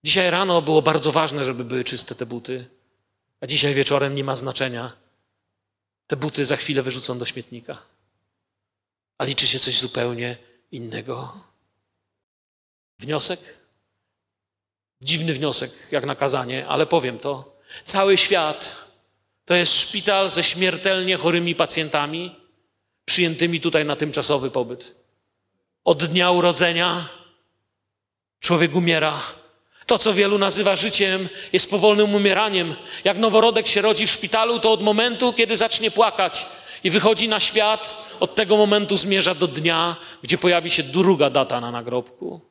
[0.04, 2.70] Dzisiaj rano było bardzo ważne, żeby były czyste te buty.
[3.42, 4.92] A dzisiaj wieczorem nie ma znaczenia.
[6.08, 7.78] Te buty za chwilę wyrzucą do śmietnika.
[9.18, 10.38] A liczy się coś zupełnie
[10.72, 11.34] innego.
[13.00, 13.40] Wniosek?
[15.02, 17.60] Dziwny wniosek, jak nakazanie, ale powiem to.
[17.84, 18.76] Cały świat
[19.46, 22.36] to jest szpital ze śmiertelnie chorymi pacjentami,
[23.06, 24.96] przyjętymi tutaj na tymczasowy pobyt.
[25.84, 27.10] Od dnia urodzenia
[28.40, 29.22] człowiek umiera.
[29.92, 32.76] To, co wielu nazywa życiem, jest powolnym umieraniem.
[33.04, 36.46] Jak noworodek się rodzi w szpitalu, to od momentu, kiedy zacznie płakać
[36.84, 41.62] i wychodzi na świat, od tego momentu zmierza do dnia, gdzie pojawi się druga data
[41.62, 42.42] na nagrobku.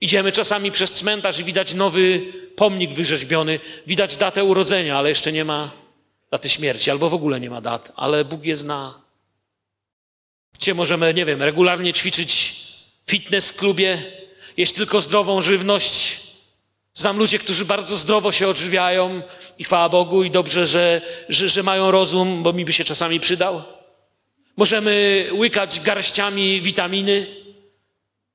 [0.00, 5.44] Idziemy czasami przez cmentarz i widać nowy pomnik wyrzeźbiony, widać datę urodzenia, ale jeszcze nie
[5.44, 5.70] ma
[6.30, 8.94] daty śmierci, albo w ogóle nie ma dat, ale Bóg je zna.
[10.54, 12.62] Gdzie możemy, nie wiem, regularnie ćwiczyć
[13.06, 14.18] fitness w klubie,
[14.58, 16.20] jeść tylko zdrową żywność.
[16.94, 19.22] Znam ludzi, którzy bardzo zdrowo się odżywiają
[19.58, 23.20] i chwała Bogu i dobrze, że, że, że mają rozum, bo mi by się czasami
[23.20, 23.62] przydał.
[24.56, 27.26] Możemy łykać garściami witaminy,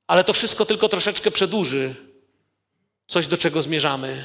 [0.06, 1.94] ale to wszystko tylko troszeczkę przedłuży
[3.06, 4.24] coś, do czego zmierzamy.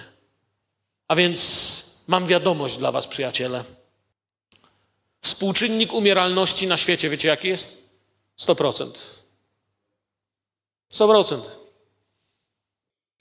[1.07, 3.63] A więc Mam wiadomość dla Was, przyjaciele.
[5.21, 7.77] Współczynnik umieralności na świecie, wiecie jaki jest?
[8.39, 8.91] 100%.
[10.91, 11.58] 100%.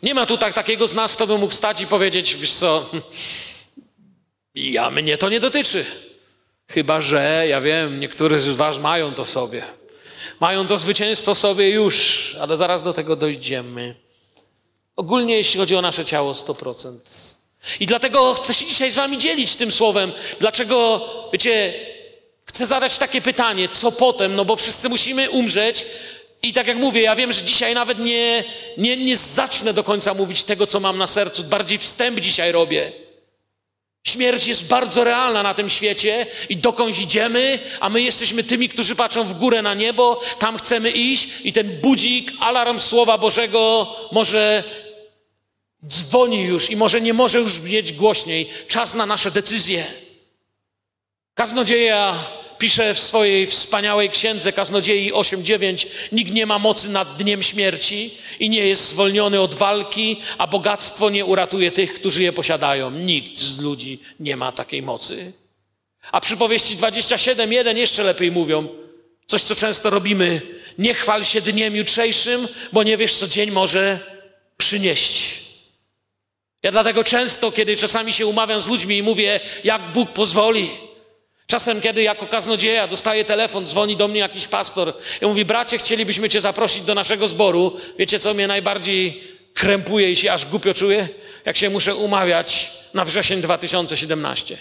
[0.03, 2.91] Nie ma tu tak, takiego z nas, kto by mógł stać i powiedzieć, wiesz co,
[4.55, 5.85] ja mnie to nie dotyczy.
[6.69, 9.63] Chyba, że, ja wiem, niektórzy z Was mają to sobie.
[10.41, 13.95] Mają to zwycięstwo sobie już, ale zaraz do tego dojdziemy.
[14.97, 16.99] Ogólnie, jeśli chodzi o nasze ciało, 100%.
[17.81, 20.13] I dlatego chcę się dzisiaj z Wami dzielić tym słowem.
[20.41, 21.01] Dlaczego,
[21.33, 21.75] wiecie,
[22.45, 24.35] chcę zadać takie pytanie, co potem?
[24.35, 25.87] No bo wszyscy musimy umrzeć.
[26.43, 28.45] I tak jak mówię, ja wiem, że dzisiaj nawet nie,
[28.77, 31.45] nie, nie zacznę do końca mówić tego, co mam na sercu.
[31.45, 32.93] Bardziej wstęp dzisiaj robię.
[34.05, 38.97] Śmierć jest bardzo realna na tym świecie i dokądś idziemy, a my jesteśmy tymi, którzy
[38.97, 44.65] patrzą w górę na niebo, tam chcemy iść i ten budzik, alarm Słowa Bożego może
[45.87, 48.51] dzwoni już i może nie może już brzmieć głośniej.
[48.69, 49.85] Czas na nasze decyzje.
[51.35, 52.15] Kaznodzieja
[52.59, 58.51] pisze w swojej wspaniałej księdze Kaznodziei 8:9 nikt nie ma mocy nad dniem śmierci i
[58.51, 62.91] nie jest zwolniony od walki, a bogactwo nie uratuje tych, którzy je posiadają.
[62.91, 65.33] Nikt z ludzi nie ma takiej mocy.
[66.13, 68.69] A przypowieści 27:1 jeszcze lepiej mówią,
[69.27, 70.43] coś co często robimy,
[70.79, 74.01] nie chwal się dniem jutrzejszym, bo nie wiesz co dzień może
[74.57, 75.41] przynieść.
[76.63, 80.71] Ja dlatego często, kiedy czasami się umawiam z ludźmi i mówię, jak Bóg pozwoli,
[81.51, 86.29] Czasem, kiedy jako kaznodzieja dostaję telefon, dzwoni do mnie jakiś pastor i mówi, bracie, chcielibyśmy
[86.29, 87.77] cię zaprosić do naszego zboru.
[87.99, 89.23] Wiecie, co mnie najbardziej
[89.55, 91.09] krępuje i się aż głupio czuję?
[91.45, 94.59] Jak się muszę umawiać na wrzesień 2017.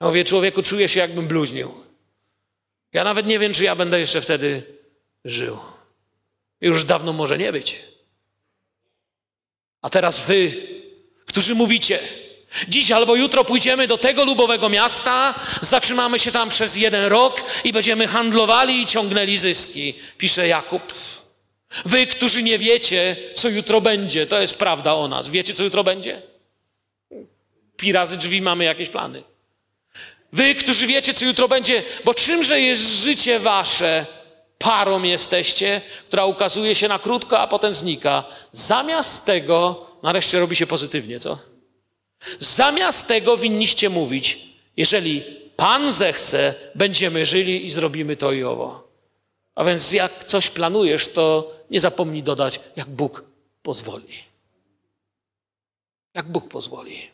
[0.00, 1.74] Ja mówię, człowieku, czuję się jakbym bluźnił.
[2.92, 4.62] Ja nawet nie wiem, czy ja będę jeszcze wtedy
[5.24, 5.58] żył.
[6.60, 7.80] Już dawno może nie być.
[9.82, 10.52] A teraz wy,
[11.26, 11.98] którzy mówicie,
[12.68, 17.72] Dziś albo jutro pójdziemy do tego lubowego miasta, zatrzymamy się tam przez jeden rok i
[17.72, 20.92] będziemy handlowali i ciągnęli zyski, pisze Jakub.
[21.84, 25.28] Wy, którzy nie wiecie, co jutro będzie, to jest prawda o nas.
[25.28, 26.22] Wiecie, co jutro będzie?
[27.76, 29.22] Pi razy drzwi mamy jakieś plany.
[30.32, 34.06] Wy, którzy wiecie, co jutro będzie, bo czymże jest życie wasze?
[34.58, 38.24] Parą jesteście, która ukazuje się na krótko, a potem znika.
[38.52, 41.49] Zamiast tego, nareszcie robi się pozytywnie, co?
[42.38, 45.22] Zamiast tego winniście mówić, jeżeli
[45.56, 48.88] Pan zechce, będziemy żyli i zrobimy to i owo.
[49.54, 53.24] A więc jak coś planujesz, to nie zapomnij dodać, jak Bóg
[53.62, 54.24] pozwoli.
[56.14, 57.10] Jak Bóg pozwoli.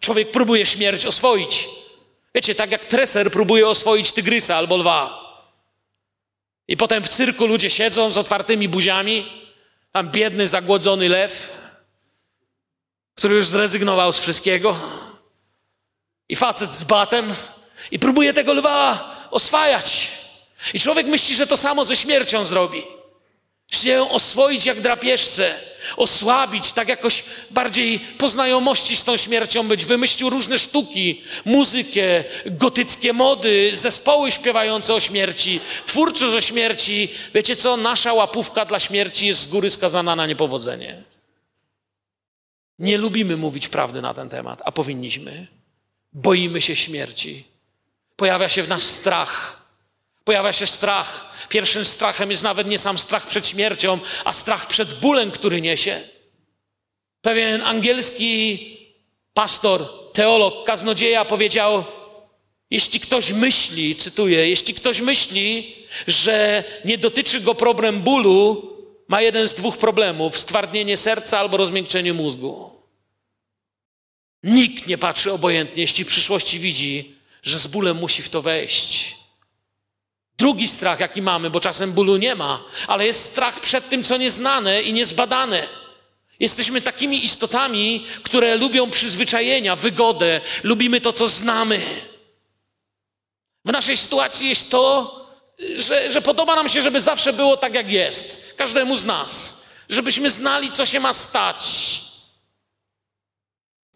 [0.00, 1.68] Człowiek próbuje śmierć oswoić.
[2.34, 5.28] Wiecie, tak jak treser próbuje oswoić tygrysa albo lwa.
[6.68, 9.26] I potem w cyrku ludzie siedzą z otwartymi buziami,
[9.92, 11.52] tam biedny, zagłodzony lew,
[13.18, 14.76] który już zrezygnował z wszystkiego.
[16.28, 17.34] I facet z batem
[17.90, 20.10] i próbuje tego lwa oswajać.
[20.74, 22.82] I człowiek myśli, że to samo ze śmiercią zrobi.
[23.72, 25.60] Chce ją oswoić jak drapieżce,
[25.96, 29.84] osłabić, tak jakoś bardziej po znajomości z tą śmiercią być.
[29.84, 37.08] Wymyślił różne sztuki, muzykę, gotyckie mody, zespoły śpiewające o śmierci, twórczość o śmierci.
[37.34, 37.76] Wiecie co?
[37.76, 41.17] Nasza łapówka dla śmierci jest z góry skazana na niepowodzenie.
[42.78, 45.46] Nie lubimy mówić prawdy na ten temat, a powinniśmy.
[46.12, 47.44] Boimy się śmierci.
[48.16, 49.62] Pojawia się w nas strach.
[50.24, 51.32] Pojawia się strach.
[51.48, 56.00] Pierwszym strachem jest nawet nie sam strach przed śmiercią, a strach przed bólem, który niesie.
[57.20, 58.78] Pewien angielski
[59.34, 61.84] pastor, teolog, kaznodzieja powiedział:
[62.70, 68.77] Jeśli ktoś myśli, cytuję, jeśli ktoś myśli, że nie dotyczy go problem bólu,
[69.08, 72.70] ma jeden z dwóch problemów: stwardnienie serca albo rozmiękczenie mózgu.
[74.42, 79.16] Nikt nie patrzy obojętnie, jeśli w przyszłości widzi, że z bólem musi w to wejść.
[80.38, 84.16] Drugi strach, jaki mamy, bo czasem bólu nie ma, ale jest strach przed tym, co
[84.16, 85.68] nieznane i niezbadane.
[86.40, 91.80] Jesteśmy takimi istotami, które lubią przyzwyczajenia, wygodę, lubimy to, co znamy.
[93.64, 95.17] W naszej sytuacji jest to,
[95.76, 98.54] że, że podoba nam się, żeby zawsze było tak, jak jest.
[98.56, 99.62] Każdemu z nas.
[99.88, 101.64] Żebyśmy znali, co się ma stać.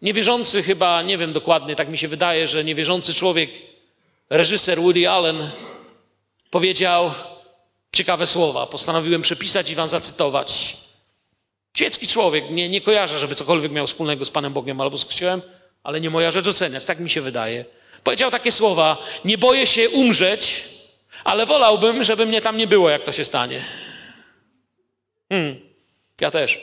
[0.01, 3.49] Niewierzący chyba, nie wiem dokładnie, tak mi się wydaje, że niewierzący człowiek,
[4.29, 5.49] reżyser Woody Allen,
[6.49, 7.11] powiedział
[7.93, 8.67] ciekawe słowa.
[8.67, 10.77] Postanowiłem przepisać i wam zacytować.
[11.77, 15.41] Świecki człowiek, nie, nie kojarzę, żeby cokolwiek miał wspólnego z Panem Bogiem albo z Kościołem,
[15.83, 17.65] ale nie moja rzecz oceniać, tak mi się wydaje.
[18.03, 20.72] Powiedział takie słowa: Nie boję się umrzeć,
[21.23, 23.61] ale wolałbym, żeby mnie tam nie było, jak to się stanie.
[25.29, 25.69] Hmm,
[26.21, 26.59] ja też.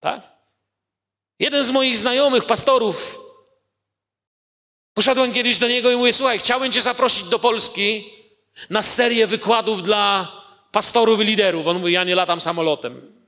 [0.00, 0.22] Tak?
[1.38, 3.18] Jeden z moich znajomych, pastorów,
[4.94, 8.12] poszedłem kiedyś do niego i mówię: Słuchaj, chciałem Cię zaprosić do Polski
[8.70, 10.32] na serię wykładów dla
[10.72, 11.66] pastorów i liderów.
[11.66, 13.20] On mówi: Ja nie latam samolotem.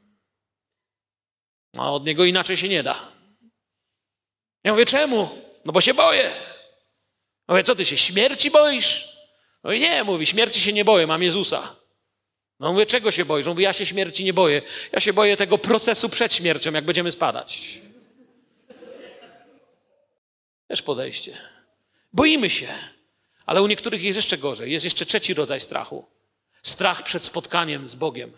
[1.79, 3.13] A od niego inaczej się nie da.
[4.65, 5.43] Ja mówię: Czemu?
[5.65, 6.31] No bo się boję.
[7.49, 9.12] Mówię: Co ty się śmierci boisz?
[9.65, 11.77] Mówi, nie, mówi, śmierci się nie boję, mam Jezusa.
[12.61, 13.47] No mówię, czego się boisz?
[13.47, 14.63] On mówi, ja się śmierci nie boję.
[14.93, 17.81] Ja się boję tego procesu przed śmiercią, jak będziemy spadać.
[20.67, 21.37] Też podejście.
[22.13, 22.69] Boimy się.
[23.47, 24.73] Ale u niektórych jest jeszcze gorzej.
[24.73, 26.07] Jest jeszcze trzeci rodzaj strachu.
[26.63, 28.33] Strach przed spotkaniem z Bogiem.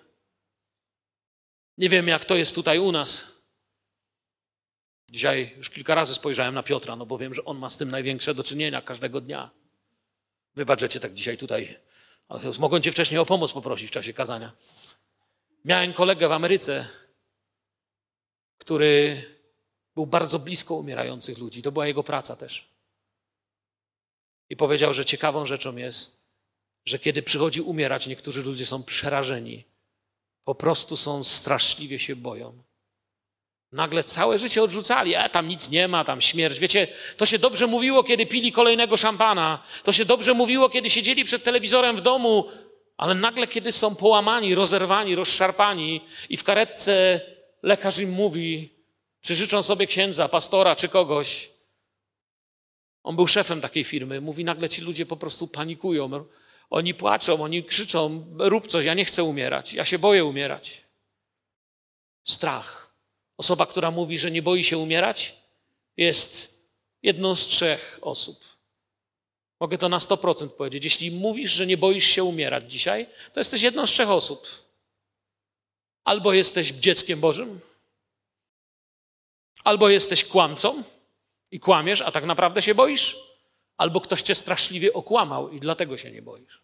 [1.78, 3.34] Nie wiem, jak to jest tutaj u nas.
[5.10, 7.90] Dzisiaj już kilka razy spojrzałem na Piotra, no bo wiem, że on ma z tym
[7.90, 9.50] największe do czynienia każdego dnia.
[10.56, 11.78] Wybacz, że cię tak dzisiaj tutaj,
[12.28, 14.52] ale mogłem cię wcześniej o pomoc poprosić w czasie kazania.
[15.64, 16.88] Miałem kolegę w Ameryce,
[18.58, 19.22] który
[19.94, 21.62] Był bardzo blisko umierających ludzi.
[21.62, 22.68] To była jego praca też.
[24.50, 26.20] I powiedział, że ciekawą rzeczą jest,
[26.84, 29.64] że kiedy przychodzi umierać, niektórzy ludzie są przerażeni.
[30.44, 32.62] Po prostu są straszliwie się boją.
[33.74, 36.58] Nagle całe życie odrzucali, a tam nic nie ma, tam śmierć.
[36.58, 39.62] Wiecie, to się dobrze mówiło, kiedy pili kolejnego szampana.
[39.82, 42.48] To się dobrze mówiło, kiedy siedzieli przed telewizorem w domu,
[42.96, 47.20] ale nagle, kiedy są połamani, rozerwani, rozszarpani i w karetce
[47.62, 48.70] lekarz im mówi,
[49.20, 51.50] czy życzą sobie księdza, pastora, czy kogoś.
[53.02, 54.20] On był szefem takiej firmy.
[54.20, 56.24] Mówi, nagle ci ludzie po prostu panikują.
[56.70, 60.84] Oni płaczą, oni krzyczą, rób coś, ja nie chcę umierać, ja się boję umierać.
[62.24, 62.83] Strach.
[63.36, 65.36] Osoba, która mówi, że nie boi się umierać,
[65.96, 66.54] jest
[67.02, 68.44] jedną z trzech osób.
[69.60, 70.84] Mogę to na 100% powiedzieć.
[70.84, 74.48] Jeśli mówisz, że nie boisz się umierać dzisiaj, to jesteś jedną z trzech osób.
[76.04, 77.60] Albo jesteś dzieckiem Bożym,
[79.64, 80.82] albo jesteś kłamcą
[81.50, 83.16] i kłamiesz, a tak naprawdę się boisz,
[83.76, 86.62] albo ktoś cię straszliwie okłamał i dlatego się nie boisz.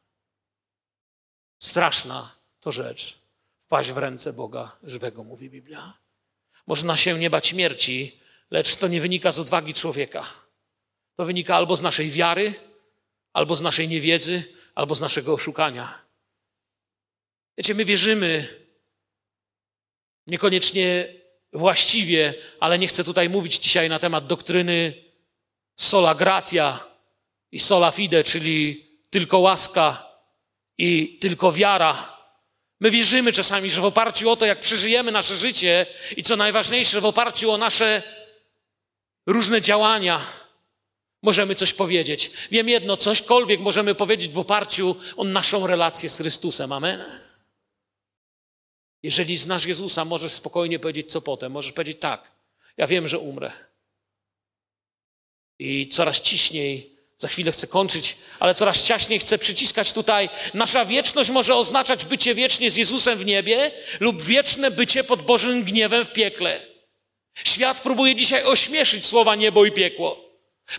[1.58, 3.18] Straszna to rzecz
[3.60, 5.92] wpaść w ręce Boga żywego, mówi Biblia.
[6.66, 8.20] Można się nie bać śmierci,
[8.50, 10.26] lecz to nie wynika z odwagi człowieka.
[11.16, 12.54] To wynika albo z naszej wiary,
[13.32, 14.44] albo z naszej niewiedzy,
[14.74, 16.02] albo z naszego oszukania.
[17.58, 18.48] Wiecie, my wierzymy
[20.26, 21.14] niekoniecznie
[21.52, 25.04] właściwie, ale nie chcę tutaj mówić dzisiaj na temat doktryny
[25.76, 26.86] sola gratia
[27.52, 30.10] i sola fide, czyli tylko łaska
[30.78, 32.19] i tylko wiara.
[32.80, 37.00] My wierzymy czasami, że w oparciu o to, jak przeżyjemy nasze życie i co najważniejsze,
[37.00, 38.02] w oparciu o nasze
[39.26, 40.20] różne działania,
[41.22, 42.30] możemy coś powiedzieć.
[42.50, 46.72] Wiem jedno, cośkolwiek możemy powiedzieć w oparciu o naszą relację z Chrystusem.
[46.72, 47.04] Amen.
[49.02, 51.52] Jeżeli znasz Jezusa, możesz spokojnie powiedzieć, co potem.
[51.52, 52.32] Możesz powiedzieć tak,
[52.76, 53.52] ja wiem, że umrę.
[55.58, 56.89] I coraz ciśniej,
[57.20, 60.28] za chwilę chcę kończyć, ale coraz ciaśniej chcę przyciskać tutaj.
[60.54, 65.64] Nasza wieczność może oznaczać bycie wiecznie z Jezusem w niebie lub wieczne bycie pod Bożym
[65.64, 66.60] gniewem w piekle.
[67.44, 70.30] Świat próbuje dzisiaj ośmieszyć słowa niebo i piekło.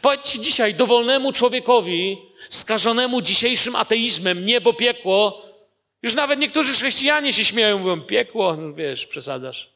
[0.01, 2.17] Powiedzcie dzisiaj dowolnemu człowiekowi,
[2.49, 5.45] skażonemu dzisiejszym ateizmem, niebo, piekło,
[6.03, 9.69] już nawet niektórzy chrześcijanie się śmieją, mówią, piekło, no wiesz, przesadzasz.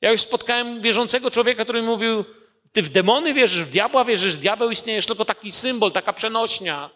[0.00, 2.24] Ja już spotkałem wierzącego człowieka, który mówił,
[2.72, 6.90] ty w demony wierzysz, w diabła wierzysz, diabeł istniejesz, tylko taki symbol, taka przenośnia.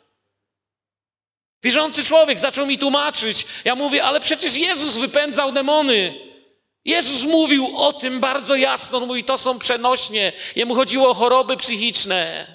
[1.62, 3.46] Wierzący człowiek zaczął mi tłumaczyć.
[3.64, 6.14] Ja mówię, ale przecież Jezus wypędzał demony.
[6.84, 8.98] Jezus mówił o tym bardzo jasno.
[8.98, 10.32] On mówi, to są przenośnie.
[10.56, 12.46] Jemu chodziło o choroby psychiczne.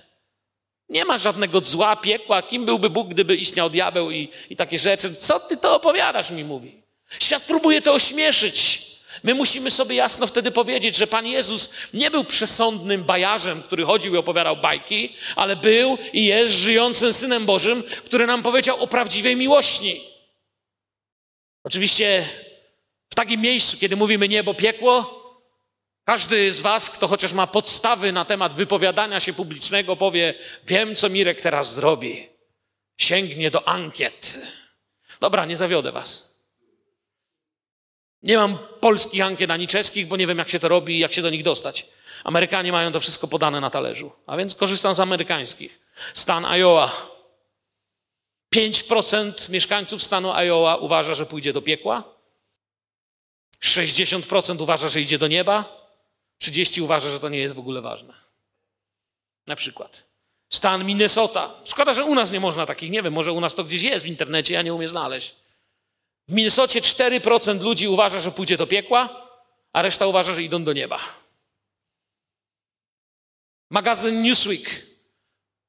[0.89, 2.41] Nie ma żadnego zła, piekła.
[2.41, 5.15] Kim byłby Bóg, gdyby istniał diabeł i, i takie rzeczy?
[5.15, 6.81] Co ty to opowiadasz, mi mówi.
[7.19, 8.88] Świat próbuje to ośmieszyć.
[9.23, 14.15] My musimy sobie jasno wtedy powiedzieć, że Pan Jezus nie był przesądnym bajarzem, który chodził
[14.15, 19.35] i opowiadał bajki, ale był i jest żyjącym Synem Bożym, który nam powiedział o prawdziwej
[19.35, 20.03] miłości.
[21.63, 22.25] Oczywiście
[23.09, 25.19] w takim miejscu, kiedy mówimy niebo, piekło,
[26.05, 30.33] każdy z Was, kto chociaż ma podstawy na temat wypowiadania się publicznego, powie:
[30.65, 32.29] Wiem, co Mirek teraz zrobi.
[32.97, 34.41] Sięgnie do ankiet.
[35.19, 36.28] Dobra, nie zawiodę Was.
[38.23, 41.13] Nie mam polskich ankiet ani czeskich, bo nie wiem, jak się to robi i jak
[41.13, 41.85] się do nich dostać.
[42.23, 45.79] Amerykanie mają to wszystko podane na talerzu, a więc korzystam z amerykańskich.
[46.13, 47.19] Stan Iowa.
[48.55, 52.03] 5% mieszkańców stanu Iowa uważa, że pójdzie do piekła.
[53.63, 55.79] 60% uważa, że idzie do nieba.
[56.37, 58.13] 30 uważa, że to nie jest w ogóle ważne.
[59.47, 60.05] Na przykład.
[60.49, 61.53] Stan Minnesota.
[61.65, 64.05] Szkoda, że u nas nie można takich, nie wiem, może u nas to gdzieś jest
[64.05, 65.35] w internecie, ja nie umiem znaleźć.
[66.29, 69.27] W Minnesocie 4% ludzi uważa, że pójdzie do piekła,
[69.73, 70.99] a reszta uważa, że idą do nieba.
[73.69, 74.85] Magazyn Newsweek,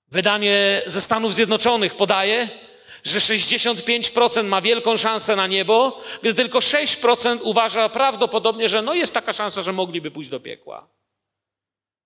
[0.09, 2.49] wydanie ze Stanów Zjednoczonych, podaje,
[3.05, 9.15] że 65% ma wielką szansę na niebo, gdy tylko 6% uważa prawdopodobnie, że no jest
[9.15, 10.89] taka szansa, że mogliby pójść do piekła.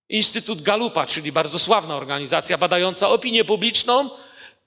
[0.08, 4.10] Instytut Galupa, czyli bardzo sławna organizacja badająca opinię publiczną,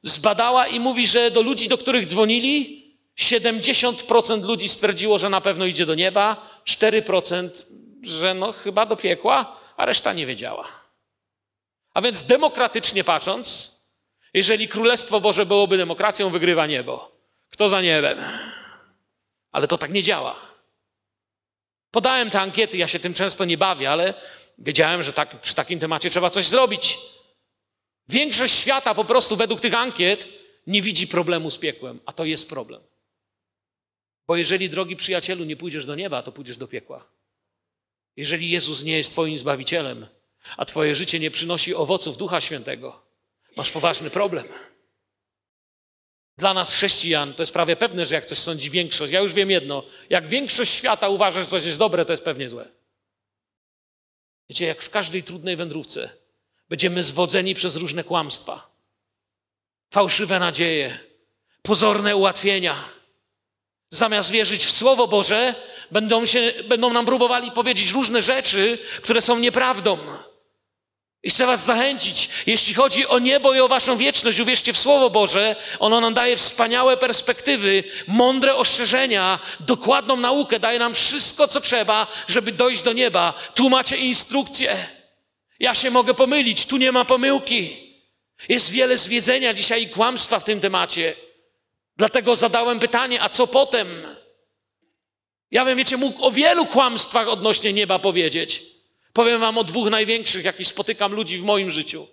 [0.01, 2.86] zbadała i mówi, że do ludzi, do których dzwonili,
[3.20, 7.49] 70% ludzi stwierdziło, że na pewno idzie do nieba, 4%
[8.01, 10.68] że no chyba do piekła, a reszta nie wiedziała.
[11.93, 13.72] A więc demokratycznie patrząc,
[14.34, 17.11] jeżeli Królestwo Boże byłoby demokracją, wygrywa niebo.
[17.49, 18.20] Kto za niebem?
[19.51, 20.36] Ale to tak nie działa.
[21.91, 24.13] Podałem te ankiety, ja się tym często nie bawię, ale
[24.57, 26.97] wiedziałem, że tak, przy takim temacie trzeba coś zrobić.
[28.09, 30.28] Większość świata po prostu według tych ankiet
[30.68, 32.82] nie widzi problemu z piekłem, a to jest problem.
[34.28, 37.07] Bo jeżeli, drogi przyjacielu, nie pójdziesz do nieba, to pójdziesz do piekła.
[38.15, 40.07] Jeżeli Jezus nie jest Twoim zbawicielem,
[40.57, 43.01] a Twoje życie nie przynosi owoców Ducha Świętego,
[43.55, 44.45] masz poważny problem.
[46.38, 49.51] Dla nas, chrześcijan, to jest prawie pewne, że jak coś sądzi większość, ja już wiem
[49.51, 52.67] jedno, jak większość świata uważa, że coś jest dobre, to jest pewnie złe.
[54.49, 56.09] Wiecie, jak w każdej trudnej wędrówce
[56.69, 58.69] będziemy zwodzeni przez różne kłamstwa,
[59.89, 60.99] fałszywe nadzieje,
[61.61, 62.96] pozorne ułatwienia.
[63.89, 65.55] Zamiast wierzyć w Słowo Boże,
[65.91, 69.97] będą, się, będą nam próbowali powiedzieć różne rzeczy, które są nieprawdą.
[71.23, 75.09] I chcę Was zachęcić, jeśli chodzi o niebo i o Waszą wieczność, uwierzcie w Słowo
[75.09, 82.07] Boże, ono nam daje wspaniałe perspektywy, mądre ostrzeżenia, dokładną naukę, daje nam wszystko, co trzeba,
[82.27, 83.33] żeby dojść do nieba.
[83.55, 84.77] Tu macie instrukcję.
[85.59, 87.88] Ja się mogę pomylić, tu nie ma pomyłki.
[88.49, 91.26] Jest wiele zwiedzenia dzisiaj i kłamstwa w tym temacie.
[91.97, 93.87] Dlatego zadałem pytanie, a co potem?
[95.51, 98.63] Ja bym, wiecie, mógł o wielu kłamstwach odnośnie nieba powiedzieć.
[99.13, 102.07] Powiem wam o dwóch największych, jakich spotykam ludzi w moim życiu.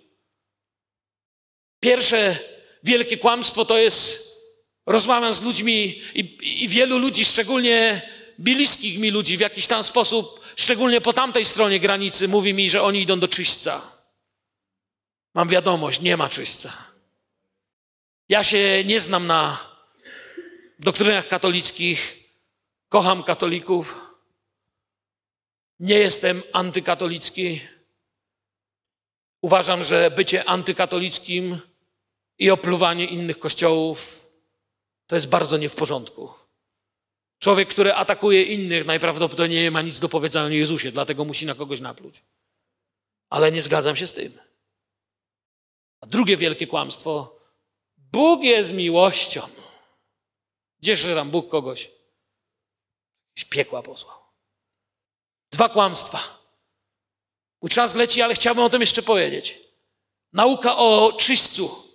[1.79, 2.39] Pierwsze
[2.83, 4.31] wielkie kłamstwo to jest,
[4.85, 8.01] rozmawiam z ludźmi i, i wielu ludzi, szczególnie
[8.37, 12.83] bliskich mi ludzi w jakiś tam sposób, szczególnie po tamtej stronie granicy, mówi mi, że
[12.83, 13.81] oni idą do czyśćca.
[15.33, 16.73] Mam wiadomość, nie ma czyśćca.
[18.29, 19.74] Ja się nie znam na
[20.85, 22.17] doktrynach katolickich,
[22.89, 24.15] kocham katolików,
[25.79, 27.61] nie jestem antykatolicki.
[29.41, 31.59] Uważam, że bycie antykatolickim
[32.39, 34.27] i opluwanie innych kościołów
[35.07, 36.33] to jest bardzo nie w porządku.
[37.39, 41.55] Człowiek, który atakuje innych, najprawdopodobniej nie ma nic do powiedzenia o Jezusie, dlatego musi na
[41.55, 42.21] kogoś napluć.
[43.29, 44.39] Ale nie zgadzam się z tym.
[46.01, 47.39] A drugie wielkie kłamstwo:
[47.97, 49.64] Bóg jest miłością.
[50.85, 51.91] Gdzież tam Bóg kogoś
[53.39, 54.17] z piekła posłał?
[55.51, 56.19] Dwa kłamstwa.
[57.61, 59.59] Mój czas leci, ale chciałbym o tym jeszcze powiedzieć.
[60.33, 61.89] Nauka o czyśćcu.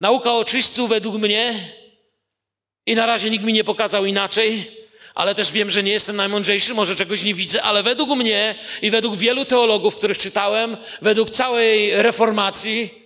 [0.00, 1.72] Nauka o czyśćcu według mnie,
[2.86, 4.76] i na razie nikt mi nie pokazał inaczej,
[5.14, 8.90] ale też wiem, że nie jestem najmądrzejszy, może czegoś nie widzę, ale według mnie i
[8.90, 13.05] według wielu teologów, których czytałem, według całej reformacji,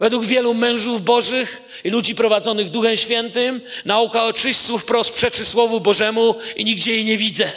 [0.00, 5.80] według wielu mężów bożych i ludzi prowadzonych Duchem Świętym, nauka o czyśćcu wprost przeczy Słowu
[5.80, 7.52] Bożemu i nigdzie jej nie widzę.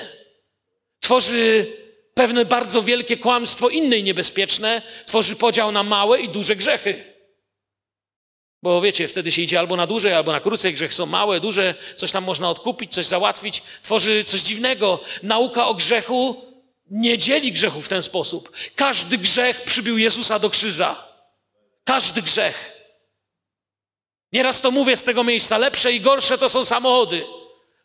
[1.00, 1.68] Tworzy
[2.14, 7.14] pewne bardzo wielkie kłamstwo, inne i niebezpieczne, tworzy podział na małe i duże grzechy.
[8.64, 10.74] Bo wiecie, wtedy się idzie albo na dłużej, albo na krócej.
[10.74, 13.64] Grzechy są małe, duże, coś tam można odkupić, coś załatwić.
[13.84, 15.00] Tworzy coś dziwnego.
[15.24, 16.42] Nauka o grzechu
[16.92, 18.52] nie dzieli grzechu w ten sposób.
[18.76, 21.13] Każdy grzech przybił Jezusa do krzyża.
[21.84, 22.74] Każdy grzech.
[24.32, 25.58] Nieraz to mówię z tego miejsca.
[25.58, 27.26] Lepsze i gorsze to są samochody.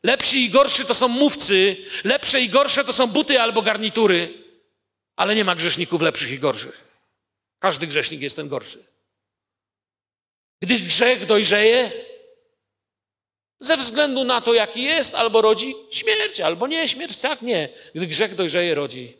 [0.02, 4.44] Lepsi i gorszy to są mówcy, lepsze i gorsze to są buty albo garnitury,
[5.16, 6.84] ale nie ma grzeszników lepszych i gorszych.
[7.58, 8.84] Każdy grzesznik jest ten gorszy.
[10.62, 11.92] Gdy grzech dojrzeje,
[13.60, 17.68] ze względu na to, jaki jest, albo rodzi śmierć, albo nie śmierć, tak nie.
[17.94, 19.16] Gdy grzech dojrzeje, rodzi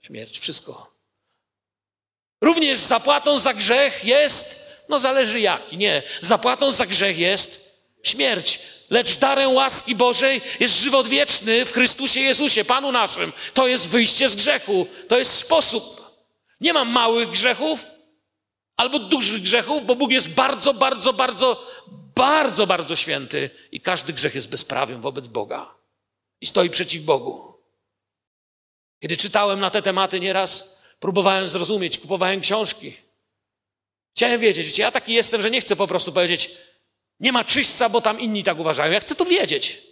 [0.00, 0.38] śmierć.
[0.38, 0.97] Wszystko.
[2.40, 6.02] Również zapłatą za grzech jest, no zależy jaki, nie.
[6.20, 8.60] Zapłatą za grzech jest śmierć.
[8.90, 13.32] Lecz darem łaski Bożej jest żywot wieczny w Chrystusie Jezusie, Panu naszym.
[13.54, 14.86] To jest wyjście z grzechu.
[15.08, 15.98] To jest sposób.
[16.60, 17.86] Nie ma małych grzechów
[18.76, 21.66] albo dużych grzechów, bo Bóg jest bardzo, bardzo, bardzo,
[22.16, 25.74] bardzo, bardzo święty i każdy grzech jest bezprawiem wobec Boga
[26.40, 27.54] i stoi przeciw Bogu.
[29.02, 32.96] Kiedy czytałem na te tematy nieraz, próbowałem zrozumieć, kupowałem książki.
[34.16, 36.50] Chciałem wiedzieć, wiecie, ja taki jestem, że nie chcę po prostu powiedzieć,
[37.20, 38.92] nie ma czyśćca, bo tam inni tak uważają.
[38.92, 39.82] Ja chcę to wiedzieć.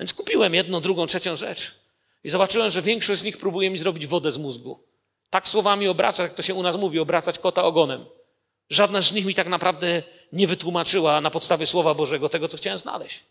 [0.00, 1.74] Więc kupiłem jedną, drugą, trzecią rzecz.
[2.24, 4.84] I zobaczyłem, że większość z nich próbuje mi zrobić wodę z mózgu.
[5.30, 8.06] Tak słowami obracać, jak to się u nas mówi, obracać kota ogonem.
[8.70, 12.78] Żadna z nich mi tak naprawdę nie wytłumaczyła na podstawie Słowa Bożego tego, co chciałem
[12.78, 13.24] znaleźć.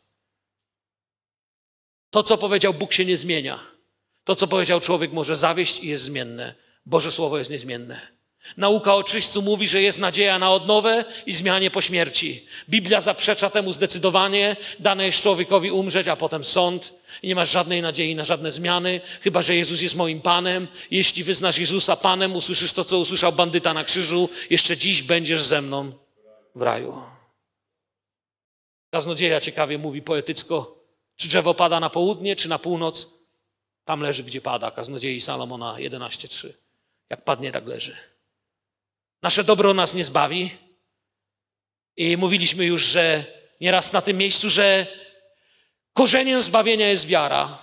[2.09, 3.59] To, co powiedział Bóg, się nie zmienia.
[4.23, 6.55] To, co powiedział człowiek, może zawieść i jest zmienne.
[6.85, 8.15] Boże Słowo jest niezmienne.
[8.57, 12.45] Nauka o czyśćcu mówi, że jest nadzieja na odnowę i zmianie po śmierci.
[12.69, 14.55] Biblia zaprzecza temu zdecydowanie.
[14.79, 16.93] Dane jest człowiekowi umrzeć, a potem sąd.
[17.23, 20.67] I nie masz żadnej nadziei na żadne zmiany, chyba że Jezus jest moim Panem.
[20.91, 24.29] Jeśli wyznasz Jezusa Panem, usłyszysz to, co usłyszał bandyta na krzyżu.
[24.49, 25.91] Jeszcze dziś będziesz ze mną
[26.55, 27.01] w raju.
[28.91, 30.83] Kaznodzieja ciekawie mówi poetycko,
[31.15, 33.07] czy drzewo pada na południe, czy na północ.
[33.85, 34.71] Tam leży, gdzie pada.
[34.71, 36.64] Kaznodziei Salomona 11.3.
[37.09, 37.97] Jak padnie, tak leży.
[39.21, 40.51] Nasze dobro nas nie zbawi.
[41.97, 43.25] I mówiliśmy już, że
[43.61, 44.87] nieraz na tym miejscu, że
[45.93, 47.57] korzeniem zbawienia jest wiara.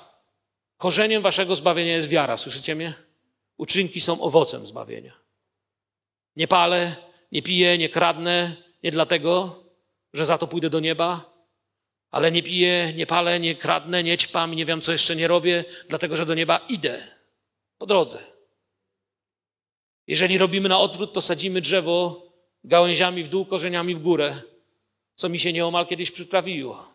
[0.77, 2.93] Korzeniem waszego zbawienia jest wiara, słyszycie mnie?
[3.57, 5.13] Uczynki są owocem zbawienia.
[6.37, 6.97] Nie palę,
[7.33, 9.65] nie piję, nie kradnę, nie dlatego,
[10.13, 11.33] że za to pójdę do nieba,
[12.11, 15.65] ale nie piję, nie palę, nie kradnę, nie ćpam, nie wiem, co jeszcze nie robię,
[15.89, 17.03] dlatego, że do nieba idę
[17.79, 18.32] po drodze.
[20.07, 22.27] Jeżeli robimy na odwrót, to sadzimy drzewo
[22.65, 24.43] gałęziami w dół, korzeniami w górę,
[25.15, 26.95] co mi się nieomal kiedyś przyprawiło.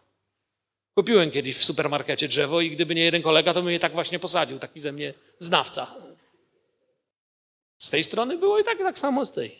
[0.96, 4.20] Kupiłem kiedyś w supermarkecie drzewo i gdyby nie jeden kolega, to bym je tak właśnie
[4.20, 5.96] posadził, taki ze mnie znawca.
[7.78, 9.60] Z tej strony było i tak, tak samo z tej.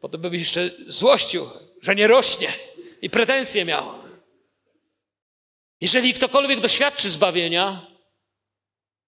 [0.00, 1.48] Potem bym jeszcze złościł,
[1.80, 2.48] że nie rośnie
[3.02, 3.84] i pretensje miał.
[5.80, 7.86] Jeżeli ktokolwiek doświadczy zbawienia,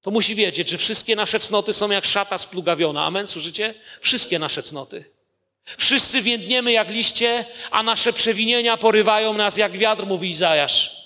[0.03, 3.05] to musi wiedzieć, że wszystkie nasze cnoty są jak szata splugawiona.
[3.05, 3.75] Amen, słyszycie?
[4.01, 5.05] Wszystkie nasze cnoty.
[5.79, 10.99] Wszyscy więdniemy jak liście, a nasze przewinienia porywają nas jak wiatr, mówi Izajasz.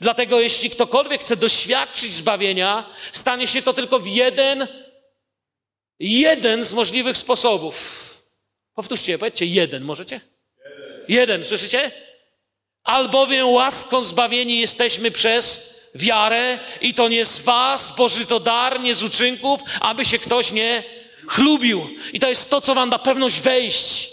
[0.00, 4.68] Dlatego jeśli ktokolwiek chce doświadczyć zbawienia, stanie się to tylko w jeden,
[5.98, 8.04] jeden z możliwych sposobów.
[8.74, 10.20] Powtórzcie, powiedzcie jeden, możecie?
[10.64, 11.92] Jeden, jeden słyszycie?
[12.84, 18.94] Albowiem łaską zbawieni jesteśmy przez wiarę i to nie z was, Boży to dar, nie
[18.94, 20.84] z uczynków, aby się ktoś nie
[21.28, 21.90] chlubił.
[22.12, 24.12] I to jest to, co wam da pewność wejść.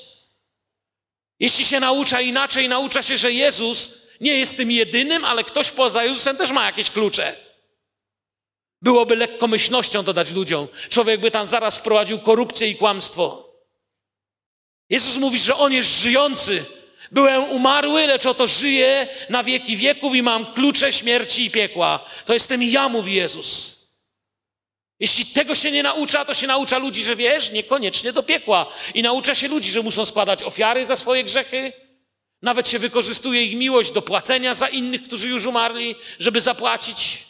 [1.39, 6.03] Jeśli się naucza inaczej, naucza się, że Jezus nie jest tym jedynym, ale ktoś poza
[6.03, 7.35] Jezusem też ma jakieś klucze.
[8.81, 10.67] Byłoby lekkomyślnością dodać ludziom.
[10.89, 13.51] Człowiek by tam zaraz wprowadził korupcję i kłamstwo.
[14.89, 16.65] Jezus mówi, że On jest żyjący.
[17.11, 22.05] Byłem umarły, lecz oto żyję na wieki wieków i mam klucze śmierci i piekła.
[22.25, 23.81] To jestem ja, mówi Jezus.
[24.99, 28.73] Jeśli tego się nie naucza, to się naucza ludzi, że wiesz, niekoniecznie do piekła.
[28.93, 31.73] I naucza się ludzi, że muszą składać ofiary za swoje grzechy.
[32.41, 37.25] Nawet się wykorzystuje ich miłość do płacenia za innych, którzy już umarli, żeby zapłacić.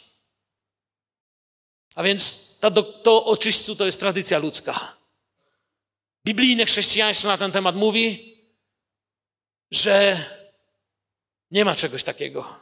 [1.94, 4.96] A więc to, to o czyśćcu to jest tradycja ludzka.
[6.24, 8.31] Biblijne chrześcijaństwo na ten temat mówi,
[9.72, 10.24] że
[11.50, 12.60] nie ma czegoś takiego.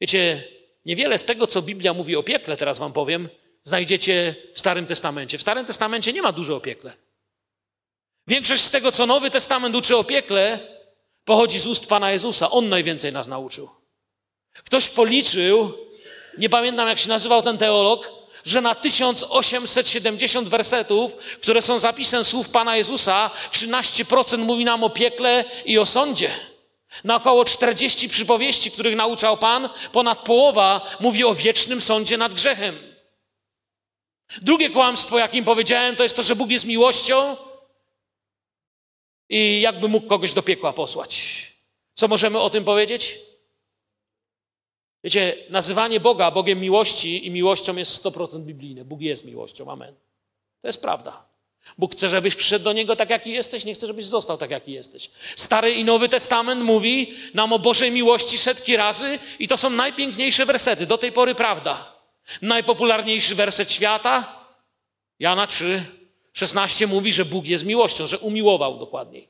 [0.00, 0.44] Wiecie,
[0.84, 3.28] niewiele z tego, co Biblia mówi o piekle, teraz wam powiem,
[3.62, 5.38] znajdziecie w Starym Testamencie.
[5.38, 6.92] W Starym Testamencie nie ma dużo o piekle.
[8.26, 10.60] Większość z tego, co Nowy Testament uczy o piekle,
[11.24, 12.50] pochodzi z ust Pana Jezusa.
[12.50, 13.68] On najwięcej nas nauczył.
[14.52, 15.72] Ktoś policzył,
[16.38, 22.48] nie pamiętam jak się nazywał ten teolog, że na 1870 wersetów, które są zapisem słów
[22.48, 26.30] Pana Jezusa, 13% mówi nam o piekle i o sądzie.
[27.04, 32.78] Na około 40 przypowieści, których nauczał Pan, ponad połowa mówi o wiecznym sądzie nad grzechem.
[34.42, 37.36] Drugie kłamstwo, jakim powiedziałem, to jest to, że Bóg jest miłością
[39.28, 41.42] i jakby mógł kogoś do piekła posłać.
[41.94, 43.18] Co możemy o tym powiedzieć?
[45.04, 48.84] Wiecie, nazywanie Boga Bogiem miłości i miłością jest 100% biblijne.
[48.84, 49.94] Bóg jest miłością, amen.
[50.62, 51.30] To jest prawda.
[51.78, 54.72] Bóg chce, żebyś przyszedł do Niego tak, jaki jesteś, nie chce, żebyś został tak, jaki
[54.72, 55.10] jesteś.
[55.36, 60.46] Stary i Nowy Testament mówi nam o Bożej miłości setki razy i to są najpiękniejsze
[60.46, 60.86] wersety.
[60.86, 61.96] Do tej pory prawda.
[62.42, 64.40] Najpopularniejszy werset świata,
[65.18, 65.84] Jana 3,
[66.32, 69.28] 16 mówi, że Bóg jest miłością, że umiłował dokładniej.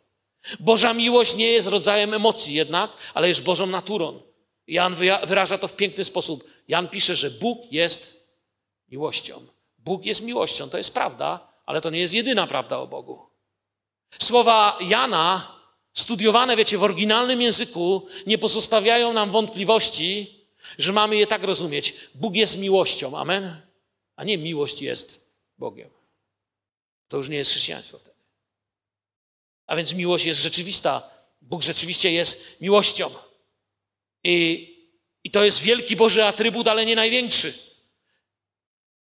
[0.61, 4.30] Boża miłość nie jest rodzajem emocji jednak, ale jest Bożą naturą.
[4.71, 4.97] Jan
[5.27, 6.51] wyraża to w piękny sposób.
[6.69, 8.31] Jan pisze, że Bóg jest
[8.89, 9.47] miłością.
[9.79, 13.27] Bóg jest miłością, to jest prawda, ale to nie jest jedyna prawda o Bogu.
[14.19, 15.57] Słowa Jana,
[15.93, 20.41] studiowane, wiecie, w oryginalnym języku, nie pozostawiają nam wątpliwości,
[20.79, 21.95] że mamy je tak rozumieć.
[22.15, 23.61] Bóg jest miłością, amen?
[24.17, 25.91] A nie miłość jest Bogiem.
[27.09, 28.17] To już nie jest chrześcijaństwo wtedy.
[29.67, 31.11] A więc miłość jest rzeczywista.
[31.43, 33.11] Bóg rzeczywiście jest miłością.
[34.25, 34.69] I,
[35.25, 37.55] I to jest wielki Boży atrybut, ale nie największy.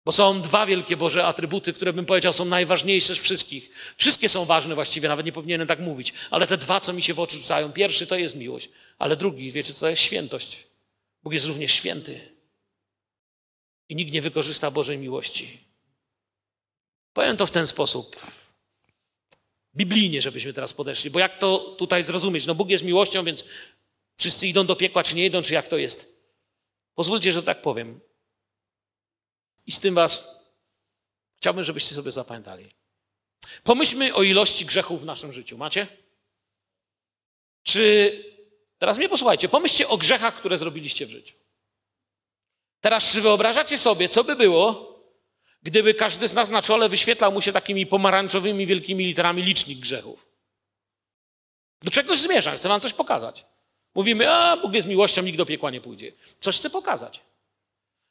[0.05, 3.93] Bo są dwa wielkie Boże atrybuty, które bym powiedział są najważniejsze z wszystkich.
[3.97, 7.13] Wszystkie są ważne właściwie, nawet nie powinienem tak mówić, ale te dwa, co mi się
[7.13, 7.73] w oczy rzucają.
[7.73, 10.67] Pierwszy to jest miłość, ale drugi, wiecie, to jest świętość.
[11.23, 12.19] Bóg jest również święty.
[13.89, 15.59] I nikt nie wykorzysta Bożej miłości.
[17.13, 18.15] Powiem to w ten sposób.
[19.75, 22.45] Biblijnie, żebyśmy teraz podeszli, bo jak to tutaj zrozumieć?
[22.45, 23.45] No Bóg jest miłością, więc
[24.19, 26.19] Wszyscy idą do piekła, czy nie idą, czy jak to jest.
[26.95, 27.99] Pozwólcie, że tak powiem.
[29.65, 30.27] I z tym was
[31.37, 32.71] chciałbym, żebyście sobie zapamiętali.
[33.63, 35.57] Pomyślmy o ilości grzechów w naszym życiu.
[35.57, 35.87] Macie?
[37.63, 38.23] Czy.
[38.77, 39.49] Teraz mnie posłuchajcie.
[39.49, 41.35] Pomyślcie o grzechach, które zrobiliście w życiu.
[42.81, 44.95] Teraz, czy wyobrażacie sobie, co by było,
[45.61, 50.25] gdyby każdy z nas na czole wyświetlał mu się takimi pomarańczowymi, wielkimi literami licznik grzechów?
[51.81, 53.45] Do czegoś zmierzam, chcę wam coś pokazać.
[53.95, 56.11] Mówimy, a Bóg jest miłością, nikt do piekła nie pójdzie.
[56.39, 57.21] Coś chcę pokazać.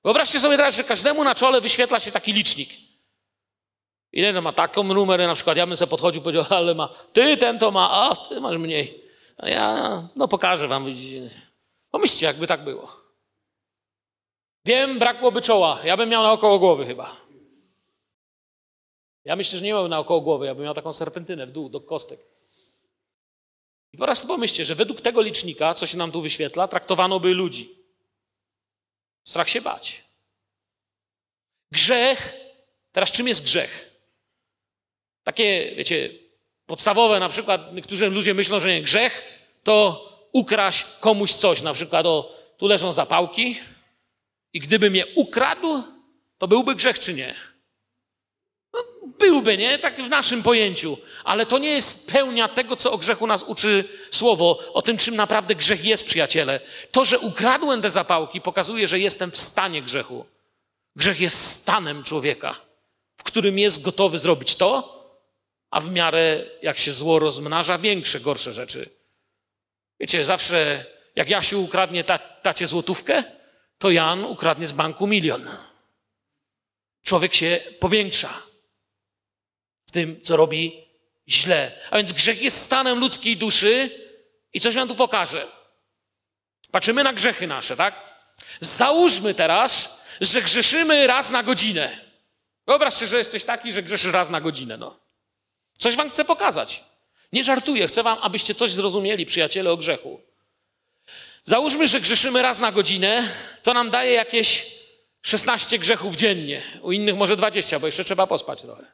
[0.05, 2.69] Wyobraźcie sobie teraz, że każdemu na czole wyświetla się taki licznik.
[4.35, 7.37] To ma taką numerę, na przykład ja bym sobie podchodził i powiedział, ale ma, ty
[7.37, 9.05] ten to ma, a ty masz mniej.
[9.39, 10.95] A ja, no pokażę wam.
[11.91, 12.89] Pomyślcie, jakby tak było.
[14.65, 15.79] Wiem, brakłoby czoła.
[15.85, 17.17] Ja bym miał naokoło głowy chyba.
[19.25, 21.81] Ja myślę, że nie miałbym naokoło głowy, ja bym miał taką serpentynę w dół, do
[21.81, 22.21] kostek.
[23.93, 27.35] I po raz pomyślcie, że według tego licznika, co się nam tu wyświetla, traktowano by
[27.35, 27.71] ludzi.
[29.25, 30.05] Strach się bać.
[31.73, 32.35] Grzech,
[32.93, 33.91] teraz czym jest grzech?
[35.25, 36.11] Takie, wiecie,
[36.67, 39.25] podstawowe na przykład, niektórzy ludzie myślą, że nie, grzech
[39.63, 43.61] to ukraść komuś coś, na przykład o, tu leżą zapałki
[44.53, 45.83] i gdybym je ukradł,
[46.39, 47.35] to byłby grzech czy nie?
[49.19, 49.79] Byłby, nie?
[49.79, 50.99] Tak w naszym pojęciu.
[51.25, 55.17] Ale to nie jest pełnia tego, co o grzechu nas uczy słowo, o tym, czym
[55.17, 56.61] naprawdę grzech jest, przyjaciele.
[56.93, 60.27] To, że ukradłem te zapałki, pokazuje, że jestem w stanie grzechu.
[60.97, 62.61] Grzech jest stanem człowieka,
[63.17, 64.99] w którym jest gotowy zrobić to,
[65.71, 68.91] a w miarę jak się zło rozmnaża, większe, gorsze rzeczy.
[70.01, 70.85] Wiecie, zawsze
[71.17, 73.25] jak Jasiu ukradnie ta, tacie złotówkę,
[73.79, 75.49] to Jan ukradnie z banku milion.
[77.03, 78.48] Człowiek się powiększa
[79.89, 80.85] w tym, co robi
[81.29, 81.73] źle.
[81.91, 83.91] A więc grzech jest stanem ludzkiej duszy
[84.53, 85.47] i coś wam tu pokażę.
[86.71, 88.01] Patrzymy na grzechy nasze, tak?
[88.61, 92.01] Załóżmy teraz, że grzeszymy raz na godzinę.
[92.67, 94.99] Wyobraź że jesteś taki, że grzeszysz raz na godzinę, no.
[95.79, 96.85] Coś wam chcę pokazać.
[97.33, 100.21] Nie żartuję, chcę wam, abyście coś zrozumieli, przyjaciele, o grzechu.
[101.45, 103.29] Załóżmy, że grzeszymy raz na godzinę,
[103.63, 104.67] to nam daje jakieś
[105.23, 106.63] 16 grzechów dziennie.
[106.83, 108.85] U innych może 20, bo jeszcze trzeba pospać trochę.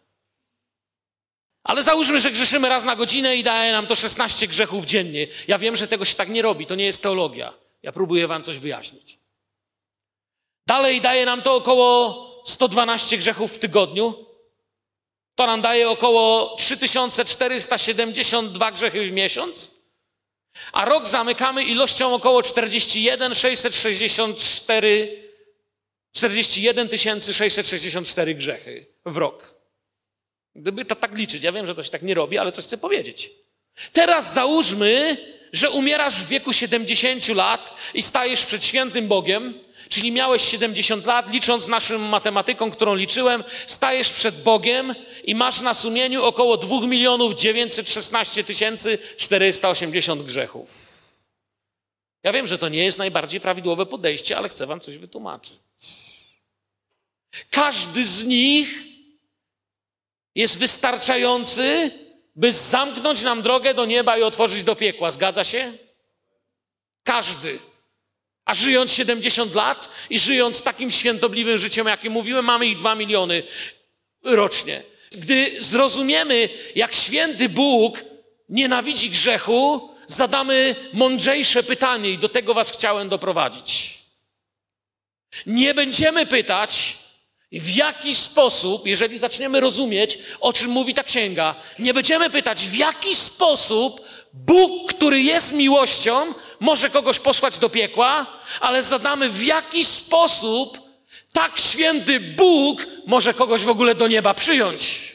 [1.64, 5.26] Ale załóżmy, że grzeszymy raz na godzinę i daje nam to 16 grzechów dziennie.
[5.48, 7.54] Ja wiem, że tego się tak nie robi, to nie jest teologia.
[7.82, 9.18] Ja próbuję wam coś wyjaśnić.
[10.66, 14.26] Dalej daje nam to około 112 grzechów w tygodniu.
[15.34, 19.70] To nam daje około 3472 grzechy w miesiąc.
[20.72, 25.24] A rok zamykamy ilością około 41 664
[26.12, 26.88] 41
[27.32, 29.53] 664 grzechy w rok.
[30.57, 32.78] Gdyby to tak liczyć, ja wiem, że to się tak nie robi, ale coś chcę
[32.78, 33.30] powiedzieć.
[33.92, 35.16] Teraz załóżmy,
[35.52, 41.32] że umierasz w wieku 70 lat i stajesz przed świętym Bogiem, czyli miałeś 70 lat,
[41.32, 44.94] licząc naszą matematyką, którą liczyłem, stajesz przed Bogiem
[45.24, 48.44] i masz na sumieniu około 2 milionów 916
[49.16, 50.94] 480 grzechów.
[52.22, 55.59] Ja wiem, że to nie jest najbardziej prawidłowe podejście, ale chcę wam coś wytłumaczyć.
[57.50, 58.93] Każdy z nich
[60.35, 61.91] jest wystarczający,
[62.37, 65.11] by zamknąć nam drogę do nieba i otworzyć do piekła.
[65.11, 65.72] Zgadza się?
[67.03, 67.59] Każdy.
[68.45, 73.43] A żyjąc 70 lat i żyjąc takim świętobliwym życiem, jakim mówiłem, mamy ich 2 miliony
[74.22, 74.82] rocznie.
[75.12, 78.05] Gdy zrozumiemy, jak święty Bóg
[78.49, 83.99] nienawidzi grzechu, zadamy mądrzejsze pytanie i do tego Was chciałem doprowadzić.
[85.47, 86.99] Nie będziemy pytać,
[87.61, 92.74] w jaki sposób, jeżeli zaczniemy rozumieć, o czym mówi ta księga, nie będziemy pytać, w
[92.74, 94.00] jaki sposób
[94.32, 98.26] Bóg, który jest miłością, może kogoś posłać do piekła,
[98.61, 100.80] ale zadamy, w jaki sposób
[101.32, 105.12] tak święty Bóg może kogoś w ogóle do nieba przyjąć.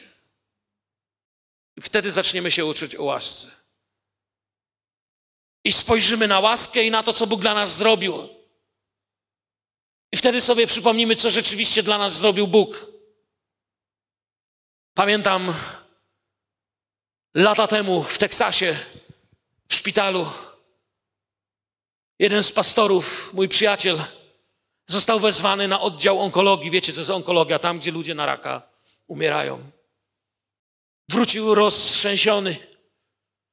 [1.80, 3.48] Wtedy zaczniemy się uczyć o łasce.
[5.64, 8.39] I spojrzymy na łaskę i na to, co Bóg dla nas zrobił.
[10.12, 12.86] I wtedy sobie przypomnimy, co rzeczywiście dla nas zrobił Bóg.
[14.94, 15.54] Pamiętam
[17.34, 18.76] lata temu w Teksasie,
[19.68, 20.26] w szpitalu,
[22.18, 23.98] jeden z pastorów, mój przyjaciel,
[24.86, 26.70] został wezwany na oddział onkologii.
[26.70, 27.58] Wiecie, co jest onkologia?
[27.58, 28.62] Tam, gdzie ludzie na raka
[29.06, 29.70] umierają.
[31.08, 32.56] Wrócił roztrzęsiony.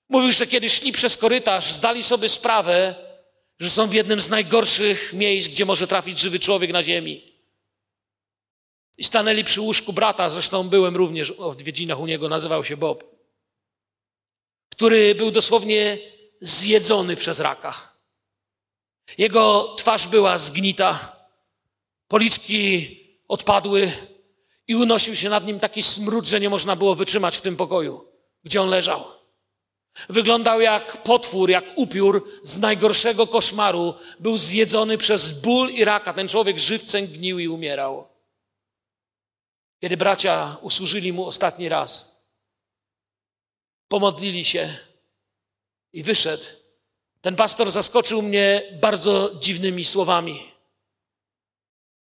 [0.10, 3.07] Mówił, że kiedy szli przez korytarz, zdali sobie sprawę,
[3.60, 7.34] że są w jednym z najgorszych miejsc, gdzie może trafić żywy człowiek na ziemi.
[8.98, 13.04] I stanęli przy łóżku brata, zresztą byłem również w odwiedzinach u niego, nazywał się Bob,
[14.70, 15.98] który był dosłownie
[16.42, 17.98] zjedzony przez raka.
[19.18, 21.18] Jego twarz była zgnita,
[22.08, 22.98] policzki
[23.28, 23.92] odpadły
[24.68, 28.08] i unosił się nad nim taki smród, że nie można było wytrzymać w tym pokoju,
[28.44, 29.17] gdzie on leżał.
[30.10, 33.94] Wyglądał jak potwór, jak upiór z najgorszego koszmaru.
[34.20, 36.14] Był zjedzony przez ból i raka.
[36.14, 38.08] Ten człowiek żywcem gnił i umierał.
[39.82, 42.22] Kiedy bracia usłużyli mu ostatni raz,
[43.88, 44.78] pomodlili się
[45.94, 46.44] i wyszedł,
[47.22, 50.52] ten pastor zaskoczył mnie bardzo dziwnymi słowami.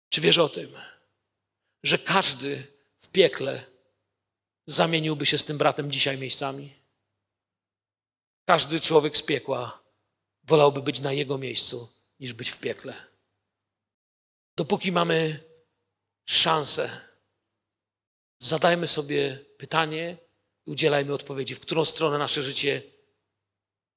[0.09, 0.72] Czy wiesz o tym,
[1.83, 2.66] że każdy
[2.99, 3.64] w piekle
[4.66, 6.78] zamieniłby się z tym bratem dzisiaj miejscami?
[8.49, 9.83] Każdy człowiek z piekła
[10.45, 11.89] wolałby być na jego miejscu,
[12.21, 12.95] niż być w piekle.
[14.57, 15.45] Dopóki mamy
[16.25, 17.01] szansę,
[18.39, 20.17] zadajmy sobie pytanie
[20.67, 22.83] i udzielajmy odpowiedzi, w którą stronę nasze życie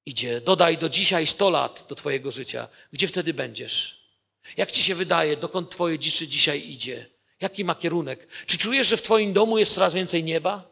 [0.06, 0.40] idzie.
[0.40, 2.68] Dodaj do dzisiaj 100 lat do Twojego życia.
[2.92, 4.06] Gdzie wtedy będziesz?
[4.56, 7.10] Jak Ci się wydaje, dokąd Twoje dziczy dzisiaj idzie?
[7.40, 8.28] Jaki ma kierunek?
[8.46, 10.70] Czy czujesz, że w Twoim domu jest coraz więcej nieba?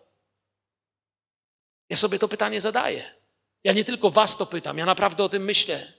[1.88, 3.19] Ja sobie to pytanie zadaję.
[3.64, 5.92] Ja nie tylko Was to pytam, ja naprawdę o tym myślę.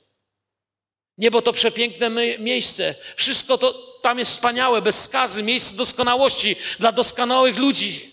[1.18, 2.10] Niebo to przepiękne
[2.40, 2.96] miejsce.
[3.16, 8.12] Wszystko to tam jest wspaniałe, bez skazy, miejsce doskonałości dla doskonałych ludzi.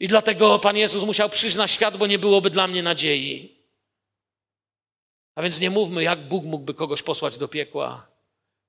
[0.00, 3.56] I dlatego Pan Jezus musiał przyjść na świat, bo nie byłoby dla mnie nadziei.
[5.34, 8.06] A więc nie mówmy, jak Bóg mógłby kogoś posłać do piekła.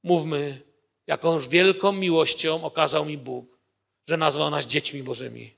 [0.03, 0.61] Mówmy,
[1.07, 3.59] jakąż wielką miłością okazał mi Bóg,
[4.07, 5.53] że nazwał nas dziećmi Bożymi,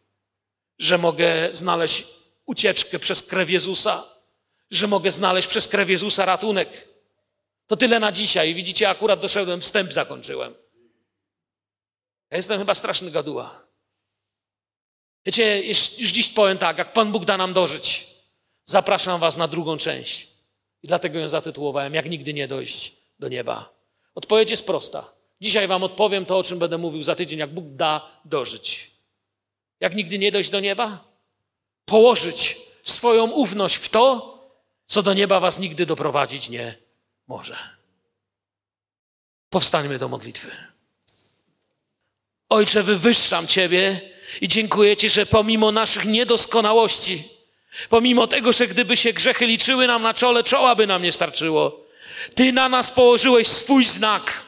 [0.80, 2.06] że mogę znaleźć
[2.46, 4.15] ucieczkę przez krew Jezusa,
[4.72, 6.88] że mogę znaleźć przez krew Jezusa ratunek.
[7.68, 8.54] To tyle na dzisiaj.
[8.54, 10.56] Widzicie, akurat doszedłem, wstęp zakończyłem.
[12.32, 13.66] Ja jestem chyba straszny gaduła.
[15.26, 18.08] Wiecie, już dziś powiem tak, jak Pan Bóg da nam dożyć,
[18.66, 20.28] zapraszam Was na drugą część.
[20.84, 23.74] I dlatego ją zatytułowałem, jak nigdy nie dojść do nieba.
[24.16, 25.12] Odpowiedź jest prosta.
[25.42, 28.92] Dzisiaj Wam odpowiem to, o czym będę mówił za tydzień, jak Bóg da dożyć.
[29.80, 31.04] Jak nigdy nie dojść do nieba?
[31.86, 34.35] Położyć swoją ufność w to,
[34.88, 36.76] co do nieba Was nigdy doprowadzić nie
[37.28, 37.58] może.
[39.50, 40.52] Powstańmy do modlitwy.
[42.50, 44.02] Ojcze, wywyższam Ciebie
[44.42, 47.24] i dziękuję Ci, że pomimo naszych niedoskonałości,
[47.90, 51.86] pomimo tego, że gdyby się grzechy liczyły nam na czole, czoła by nam nie starczyło,
[52.36, 54.46] Ty na nas położyłeś swój znak.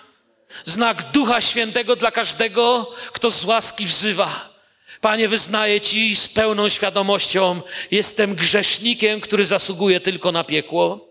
[0.66, 4.57] Znak Ducha Świętego dla każdego, kto z łaski wzywa.
[5.02, 11.08] Panie, wyznaję Ci z pełną świadomością, jestem grzesznikiem, który zasługuje tylko na piekło,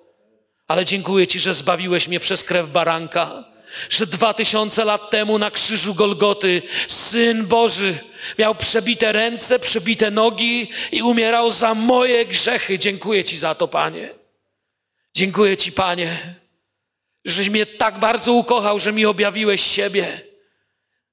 [0.68, 3.44] ale dziękuję Ci, że zbawiłeś mnie przez krew baranka,
[3.90, 7.98] że dwa tysiące lat temu na krzyżu Golgoty Syn Boży
[8.38, 12.78] miał przebite ręce, przebite nogi i umierał za moje grzechy.
[12.78, 14.08] Dziękuję Ci za to, Panie.
[15.14, 16.36] Dziękuję Ci, Panie,
[17.24, 20.25] żeś mnie tak bardzo ukochał, że mi objawiłeś siebie.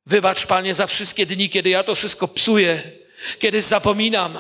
[0.06, 2.92] Wybacz, Panie, za wszystkie dni, kiedy ja to wszystko psuję,
[3.40, 4.38] kiedy zapominam.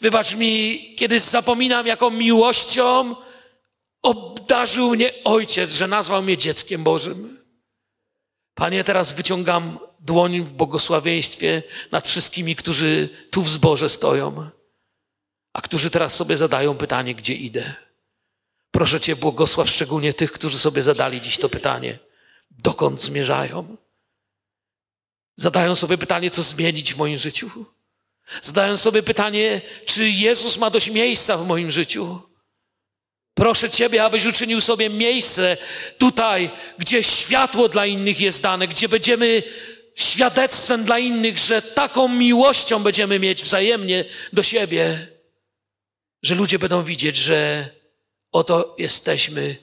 [0.00, 3.16] Wybacz mi, kiedy zapominam, jaką miłością
[4.02, 7.38] obdarzył mnie Ojciec, że nazwał mnie dzieckiem Bożym.
[8.54, 14.50] Panie, teraz wyciągam dłoń w błogosławieństwie nad wszystkimi, którzy tu w zborze stoją,
[15.52, 17.74] a którzy teraz sobie zadają pytanie, gdzie idę.
[18.70, 21.98] Proszę Cię, błogosław szczególnie tych, którzy sobie zadali dziś to pytanie,
[22.50, 23.76] dokąd zmierzają.
[25.38, 27.64] Zadają sobie pytanie, co zmienić w moim życiu.
[28.42, 32.22] Zadają sobie pytanie, czy Jezus ma dość miejsca w moim życiu.
[33.34, 35.56] Proszę Ciebie, abyś uczynił sobie miejsce
[35.98, 39.42] tutaj, gdzie światło dla innych jest dane, gdzie będziemy
[39.94, 45.08] świadectwem dla innych, że taką miłością będziemy mieć wzajemnie do siebie,
[46.22, 47.70] że ludzie będą widzieć, że
[48.32, 49.56] oto jesteśmy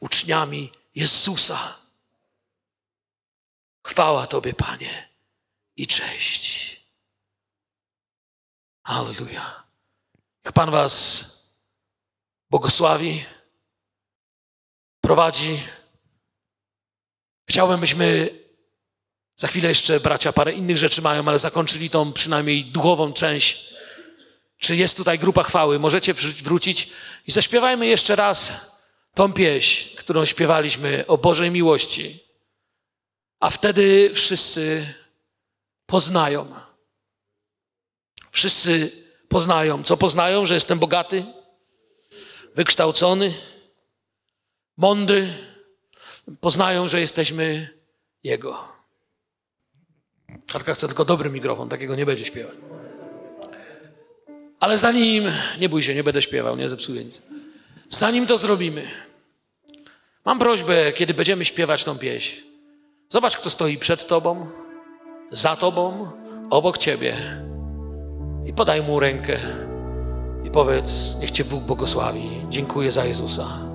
[0.00, 1.76] uczniami Jezusa.
[3.82, 5.09] Chwała Tobie, Panie,
[5.80, 6.76] i cześć.
[8.86, 9.64] Halleluja.
[10.44, 11.24] Niech Pan Was
[12.50, 13.24] błogosławi,
[15.00, 15.60] prowadzi.
[17.48, 18.30] Chciałbym, byśmy
[19.36, 23.74] za chwilę jeszcze bracia parę innych rzeczy mają, ale zakończyli tą przynajmniej duchową część.
[24.58, 25.78] Czy jest tutaj grupa chwały?
[25.78, 26.90] Możecie wrócić
[27.26, 28.70] i zaśpiewajmy jeszcze raz
[29.14, 32.24] tą pieśń, którą śpiewaliśmy o Bożej miłości.
[33.40, 34.94] A wtedy wszyscy
[35.90, 36.46] poznają.
[38.30, 38.92] Wszyscy
[39.28, 39.82] poznają.
[39.82, 40.46] Co poznają?
[40.46, 41.26] Że jestem bogaty,
[42.54, 43.34] wykształcony,
[44.76, 45.28] mądry,
[46.40, 47.68] poznają, że jesteśmy
[48.24, 48.58] Jego.
[50.52, 52.56] Katka chce tylko dobry mikrofon, takiego nie będzie śpiewać.
[54.60, 55.24] Ale zanim,
[55.58, 57.22] nie bój się, nie będę śpiewał, nie zepsuję nic.
[57.88, 58.88] Zanim to zrobimy,
[60.24, 62.40] mam prośbę, kiedy będziemy śpiewać tą pieśń.
[63.08, 64.50] Zobacz, kto stoi przed Tobą,
[65.30, 66.08] za Tobą,
[66.50, 67.16] obok Ciebie
[68.46, 69.38] i podaj mu rękę
[70.44, 72.30] i powiedz, niech Cię Bóg błogosławi.
[72.48, 73.69] Dziękuję za Jezusa.